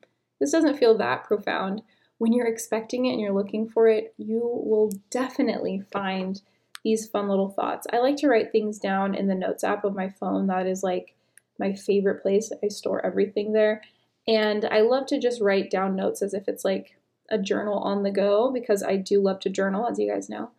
this 0.40 0.50
doesn't 0.50 0.79
feel 0.79 0.96
that 0.98 1.24
profound. 1.24 1.83
When 2.18 2.33
you're 2.33 2.46
expecting 2.46 3.07
it 3.07 3.12
and 3.12 3.20
you're 3.20 3.33
looking 3.33 3.68
for 3.68 3.88
it, 3.88 4.14
you 4.16 4.40
will 4.40 4.90
definitely 5.11 5.83
find 5.92 6.40
these 6.83 7.07
fun 7.07 7.29
little 7.29 7.50
thoughts. 7.50 7.87
I 7.92 7.98
like 7.98 8.16
to 8.16 8.29
write 8.29 8.53
things 8.53 8.79
down 8.79 9.14
in 9.14 9.29
the 9.29 9.35
notes 9.35 9.62
app 9.64 9.85
of 9.85 9.94
my 9.94 10.09
phone. 10.09 10.46
That 10.46 10.66
is 10.66 10.83
like 10.83 11.14
my 11.59 11.74
favorite 11.74 12.22
place. 12.22 12.50
I 12.62 12.68
store 12.68 13.05
everything 13.05 13.53
there. 13.53 13.83
And 14.26 14.64
I 14.64 14.81
love 14.81 15.07
to 15.09 15.20
just 15.20 15.40
write 15.42 15.70
down 15.70 15.94
notes 15.94 16.22
as 16.22 16.33
if 16.33 16.48
it's 16.48 16.64
like 16.64 16.96
a 17.30 17.38
journal 17.38 17.78
on 17.78 18.02
the 18.02 18.10
go 18.10 18.50
because 18.52 18.82
I 18.82 18.96
do 18.96 19.20
love 19.20 19.40
to 19.40 19.50
journal, 19.50 19.86
as 19.88 19.98
you 19.98 20.10
guys 20.10 20.28
know. 20.28 20.50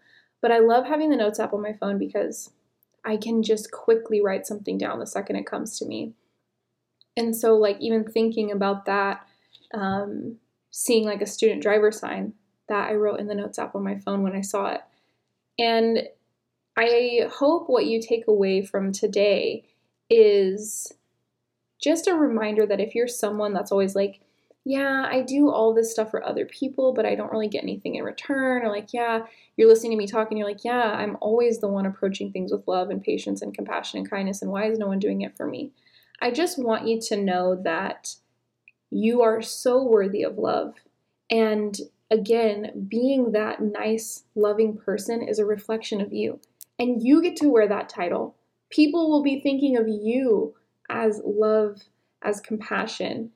But 0.41 0.51
I 0.51 0.60
love 0.60 0.86
having 0.86 1.10
the 1.10 1.17
notes 1.17 1.39
app 1.39 1.53
on 1.53 1.62
my 1.62 1.73
phone 1.73 1.97
because 1.97 2.51
I 3.05 3.17
can 3.17 3.43
just 3.43 3.71
quickly 3.71 4.21
write 4.21 4.47
something 4.47 4.77
down 4.77 4.99
the 4.99 5.07
second 5.07 5.36
it 5.36 5.45
comes 5.45 5.77
to 5.79 5.86
me. 5.86 6.13
And 7.17 7.36
so, 7.36 7.55
like, 7.55 7.77
even 7.79 8.03
thinking 8.03 8.51
about 8.51 8.86
that, 8.86 9.25
um, 9.73 10.38
seeing 10.71 11.05
like 11.05 11.21
a 11.21 11.27
student 11.27 11.62
driver 11.62 11.91
sign 11.91 12.34
that 12.69 12.89
I 12.89 12.95
wrote 12.95 13.19
in 13.19 13.27
the 13.27 13.36
notes 13.36 13.60
app 13.60 13.75
on 13.75 13.84
my 13.84 13.97
phone 13.97 14.23
when 14.23 14.36
I 14.36 14.41
saw 14.41 14.67
it. 14.67 14.81
And 15.60 16.07
I 16.77 17.27
hope 17.29 17.67
what 17.67 17.86
you 17.86 18.01
take 18.01 18.27
away 18.27 18.63
from 18.63 18.91
today 18.91 19.65
is 20.10 20.93
just 21.81 22.07
a 22.07 22.15
reminder 22.15 22.65
that 22.65 22.79
if 22.79 22.95
you're 22.95 23.07
someone 23.07 23.53
that's 23.53 23.71
always 23.71 23.95
like, 23.95 24.21
yeah, 24.63 25.08
I 25.10 25.21
do 25.21 25.50
all 25.50 25.74
this 25.74 25.91
stuff 25.91 26.12
for 26.12 26.24
other 26.24 26.45
people, 26.45 26.93
but 26.93 27.06
I 27.06 27.15
don't 27.15 27.32
really 27.32 27.47
get 27.47 27.63
anything 27.63 27.95
in 27.95 28.04
return, 28.04 28.63
or 28.63 28.69
like, 28.69 28.93
yeah, 28.93 29.21
you're 29.58 29.67
listening 29.67 29.91
to 29.91 29.97
me 29.97 30.08
talk 30.08 30.30
and 30.30 30.38
you're 30.38 30.47
like, 30.47 30.63
yeah, 30.63 30.91
I'm 30.91 31.17
always 31.19 31.60
the 31.60 31.67
one 31.67 31.86
approaching 31.86 32.32
things 32.32 32.52
with 32.52 32.67
love 32.67 32.89
and 32.89 33.04
patience 33.04 33.41
and 33.41 33.54
compassion 33.54 34.00
and 34.00 34.10
kindness, 34.10 34.41
and 34.41 34.52
why 34.52 34.69
is 34.69 34.78
no 34.78 34.88
one 34.88 35.00
doing 35.00 35.21
it 35.21 35.36
for 35.36 35.47
me? 35.47 35.71
I 36.21 36.32
just 36.32 36.60
want 36.60 36.88
you 36.88 37.00
to 37.02 37.17
know 37.17 37.60
that 37.63 38.15
you 38.91 39.21
are 39.21 39.41
so 39.41 39.84
worthy 39.84 40.21
of 40.24 40.38
love. 40.38 40.76
And 41.32 41.76
again, 42.12 42.88
being 42.88 43.32
that 43.32 43.62
nice, 43.62 44.26
loving 44.36 44.78
person 44.78 45.21
is 45.24 45.39
a 45.39 45.45
reflection 45.45 46.02
of 46.02 46.13
you. 46.13 46.39
And 46.78 47.02
you 47.02 47.21
get 47.21 47.36
to 47.38 47.50
wear 47.50 47.67
that 47.67 47.89
title 47.89 48.36
people 48.69 49.10
will 49.10 49.21
be 49.21 49.41
thinking 49.41 49.76
of 49.76 49.88
you 49.88 50.56
as 50.89 51.21
love, 51.26 51.82
as 52.21 52.39
compassion. 52.39 53.32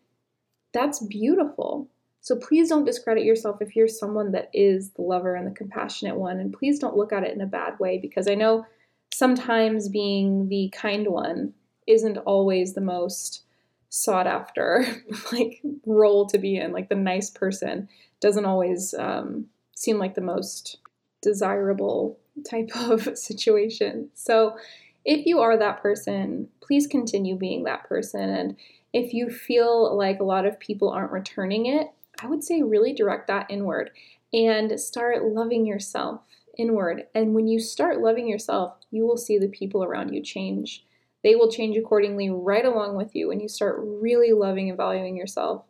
That's 0.76 1.00
beautiful. 1.00 1.88
So 2.20 2.36
please 2.36 2.68
don't 2.68 2.84
discredit 2.84 3.24
yourself 3.24 3.62
if 3.62 3.76
you're 3.76 3.88
someone 3.88 4.34
that 4.34 4.50
is 4.54 4.92
the 4.92 5.04
lover 5.04 5.36
and 5.36 5.48
the 5.48 5.56
compassionate 5.56 6.18
one. 6.18 6.40
And 6.40 6.52
please 6.52 6.80
don't 6.80 6.98
look 6.98 7.14
at 7.14 7.24
it 7.24 7.34
in 7.34 7.40
a 7.40 7.46
bad 7.46 7.80
way 7.80 7.98
because 7.98 8.28
I 8.28 8.36
know 8.36 8.66
sometimes 9.14 9.88
being 9.88 10.50
the 10.50 10.70
kind 10.76 11.08
one 11.08 11.54
isn't 11.88 12.18
always 12.18 12.74
the 12.74 12.82
most 12.82 13.44
sought 13.90 14.28
after 14.28 14.86
like 15.32 15.62
role 15.86 16.26
to 16.28 16.38
be 16.38 16.58
in. 16.58 16.74
Like 16.74 16.90
the 16.90 16.96
nice 16.96 17.30
person 17.30 17.88
doesn't 18.20 18.46
always 18.46 18.94
um, 18.96 19.46
seem 19.76 19.98
like 19.98 20.16
the 20.16 20.22
most 20.22 20.80
desirable 21.22 22.20
type 22.50 22.72
of 22.76 23.18
situation. 23.18 24.10
So 24.14 24.58
if 25.06 25.26
you 25.26 25.40
are 25.40 25.58
that 25.58 25.82
person, 25.82 26.50
please 26.60 26.86
continue 26.86 27.38
being 27.38 27.64
that 27.64 27.88
person. 27.88 28.30
And 28.30 28.58
if 28.96 29.14
you 29.14 29.30
feel 29.30 29.94
like 29.94 30.22
a 30.22 30.24
lot 30.24 30.46
of 30.46 30.58
people 30.58 30.90
aren't 30.90 31.12
returning 31.12 31.66
it, 31.66 31.88
I 32.22 32.28
would 32.28 32.46
say 32.46 32.62
really 32.62 32.94
direct 32.94 33.28
that 33.28 33.48
inward 33.50 33.92
and 34.32 34.80
start 34.80 35.26
loving 35.26 35.66
yourself 35.66 36.22
inward. 36.58 37.04
And 37.14 37.36
when 37.36 37.46
you 37.46 37.60
start 37.60 38.00
loving 38.00 38.26
yourself, 38.26 38.78
you 38.92 39.06
will 39.06 39.18
see 39.18 39.38
the 39.38 39.50
people 39.50 39.84
around 39.84 40.14
you 40.14 40.24
change. 40.24 40.86
They 41.24 41.36
will 41.36 41.52
change 41.52 41.76
accordingly 41.76 42.30
right 42.30 42.64
along 42.64 42.96
with 42.96 43.14
you. 43.14 43.28
When 43.28 43.42
you 43.42 43.50
start 43.50 43.76
really 43.82 44.32
loving 44.32 44.70
and 44.70 44.78
valuing 44.78 45.18
yourself, 45.18 45.66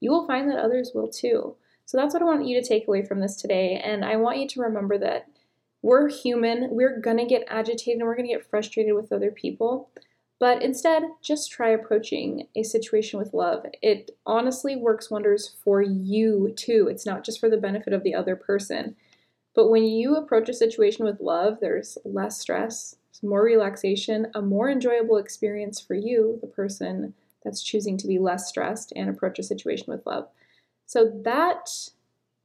you 0.00 0.10
will 0.10 0.26
find 0.26 0.50
that 0.50 0.58
others 0.58 0.90
will 0.92 1.08
too. 1.08 1.54
So 1.86 1.96
that's 1.96 2.12
what 2.12 2.24
I 2.24 2.26
want 2.26 2.44
you 2.44 2.60
to 2.60 2.66
take 2.66 2.88
away 2.88 3.04
from 3.04 3.20
this 3.20 3.36
today. 3.36 3.80
And 3.84 4.04
I 4.04 4.16
want 4.16 4.38
you 4.38 4.48
to 4.48 4.62
remember 4.62 4.98
that 4.98 5.28
we're 5.80 6.08
human, 6.08 6.70
we're 6.70 6.98
gonna 6.98 7.24
get 7.24 7.46
agitated 7.46 8.00
and 8.00 8.08
we're 8.08 8.16
gonna 8.16 8.26
get 8.26 8.50
frustrated 8.50 8.96
with 8.96 9.12
other 9.12 9.30
people. 9.30 9.90
But 10.44 10.62
instead, 10.62 11.04
just 11.22 11.50
try 11.50 11.70
approaching 11.70 12.48
a 12.54 12.64
situation 12.64 13.18
with 13.18 13.32
love. 13.32 13.64
It 13.80 14.10
honestly 14.26 14.76
works 14.76 15.10
wonders 15.10 15.56
for 15.64 15.80
you 15.80 16.52
too. 16.54 16.86
It's 16.90 17.06
not 17.06 17.24
just 17.24 17.40
for 17.40 17.48
the 17.48 17.56
benefit 17.56 17.94
of 17.94 18.02
the 18.02 18.14
other 18.14 18.36
person. 18.36 18.94
But 19.54 19.70
when 19.70 19.84
you 19.84 20.16
approach 20.16 20.50
a 20.50 20.52
situation 20.52 21.06
with 21.06 21.18
love, 21.18 21.60
there's 21.62 21.96
less 22.04 22.38
stress, 22.38 22.96
more 23.22 23.42
relaxation, 23.42 24.26
a 24.34 24.42
more 24.42 24.68
enjoyable 24.68 25.16
experience 25.16 25.80
for 25.80 25.94
you, 25.94 26.38
the 26.42 26.46
person 26.46 27.14
that's 27.42 27.62
choosing 27.62 27.96
to 27.96 28.06
be 28.06 28.18
less 28.18 28.46
stressed 28.46 28.92
and 28.94 29.08
approach 29.08 29.38
a 29.38 29.42
situation 29.42 29.86
with 29.88 30.04
love. 30.04 30.28
So 30.84 31.10
that 31.24 31.70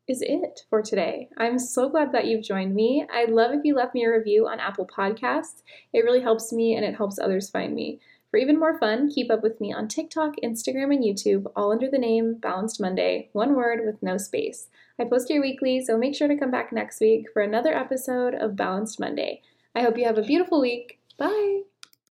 is 0.10 0.22
it 0.22 0.62
for 0.70 0.82
today. 0.82 1.30
I'm 1.38 1.60
so 1.60 1.88
glad 1.88 2.12
that 2.12 2.26
you've 2.26 2.44
joined 2.44 2.74
me. 2.74 3.06
I'd 3.14 3.30
love 3.30 3.52
if 3.54 3.62
you 3.64 3.76
left 3.76 3.94
me 3.94 4.04
a 4.04 4.12
review 4.12 4.48
on 4.48 4.60
Apple 4.60 4.88
Podcasts. 4.88 5.62
It 5.94 6.04
really 6.04 6.22
helps 6.22 6.52
me 6.52 6.76
and 6.76 6.84
it 6.84 6.96
helps 6.96 7.20
others 7.20 7.50
find 7.50 7.76
me. 7.76 8.00
For 8.32 8.38
even 8.38 8.60
more 8.60 8.78
fun, 8.78 9.10
keep 9.10 9.32
up 9.32 9.42
with 9.42 9.60
me 9.62 9.74
on 9.74 9.88
TikTok, 9.88 10.36
Instagram, 10.44 10.94
and 10.94 11.04
YouTube, 11.04 11.46
all 11.56 11.72
under 11.72 11.90
the 11.90 11.98
name 11.98 12.36
Balanced 12.36 12.80
Monday, 12.80 13.30
one 13.34 13.56
word 13.56 13.82
with 13.86 14.02
no 14.04 14.18
space. 14.18 14.68
I 15.00 15.06
post 15.06 15.30
here 15.30 15.42
weekly, 15.42 15.82
so 15.82 15.98
make 15.98 16.16
sure 16.16 16.28
to 16.28 16.38
come 16.38 16.52
back 16.52 16.72
next 16.72 17.00
week 17.00 17.28
for 17.34 17.42
another 17.42 17.76
episode 17.76 18.36
of 18.36 18.56
Balanced 18.56 19.00
Monday. 19.00 19.42
I 19.76 19.82
hope 19.82 19.98
you 19.98 20.06
have 20.06 20.18
a 20.18 20.24
beautiful 20.24 20.62
week. 20.62 21.00
Bye! 21.18 21.69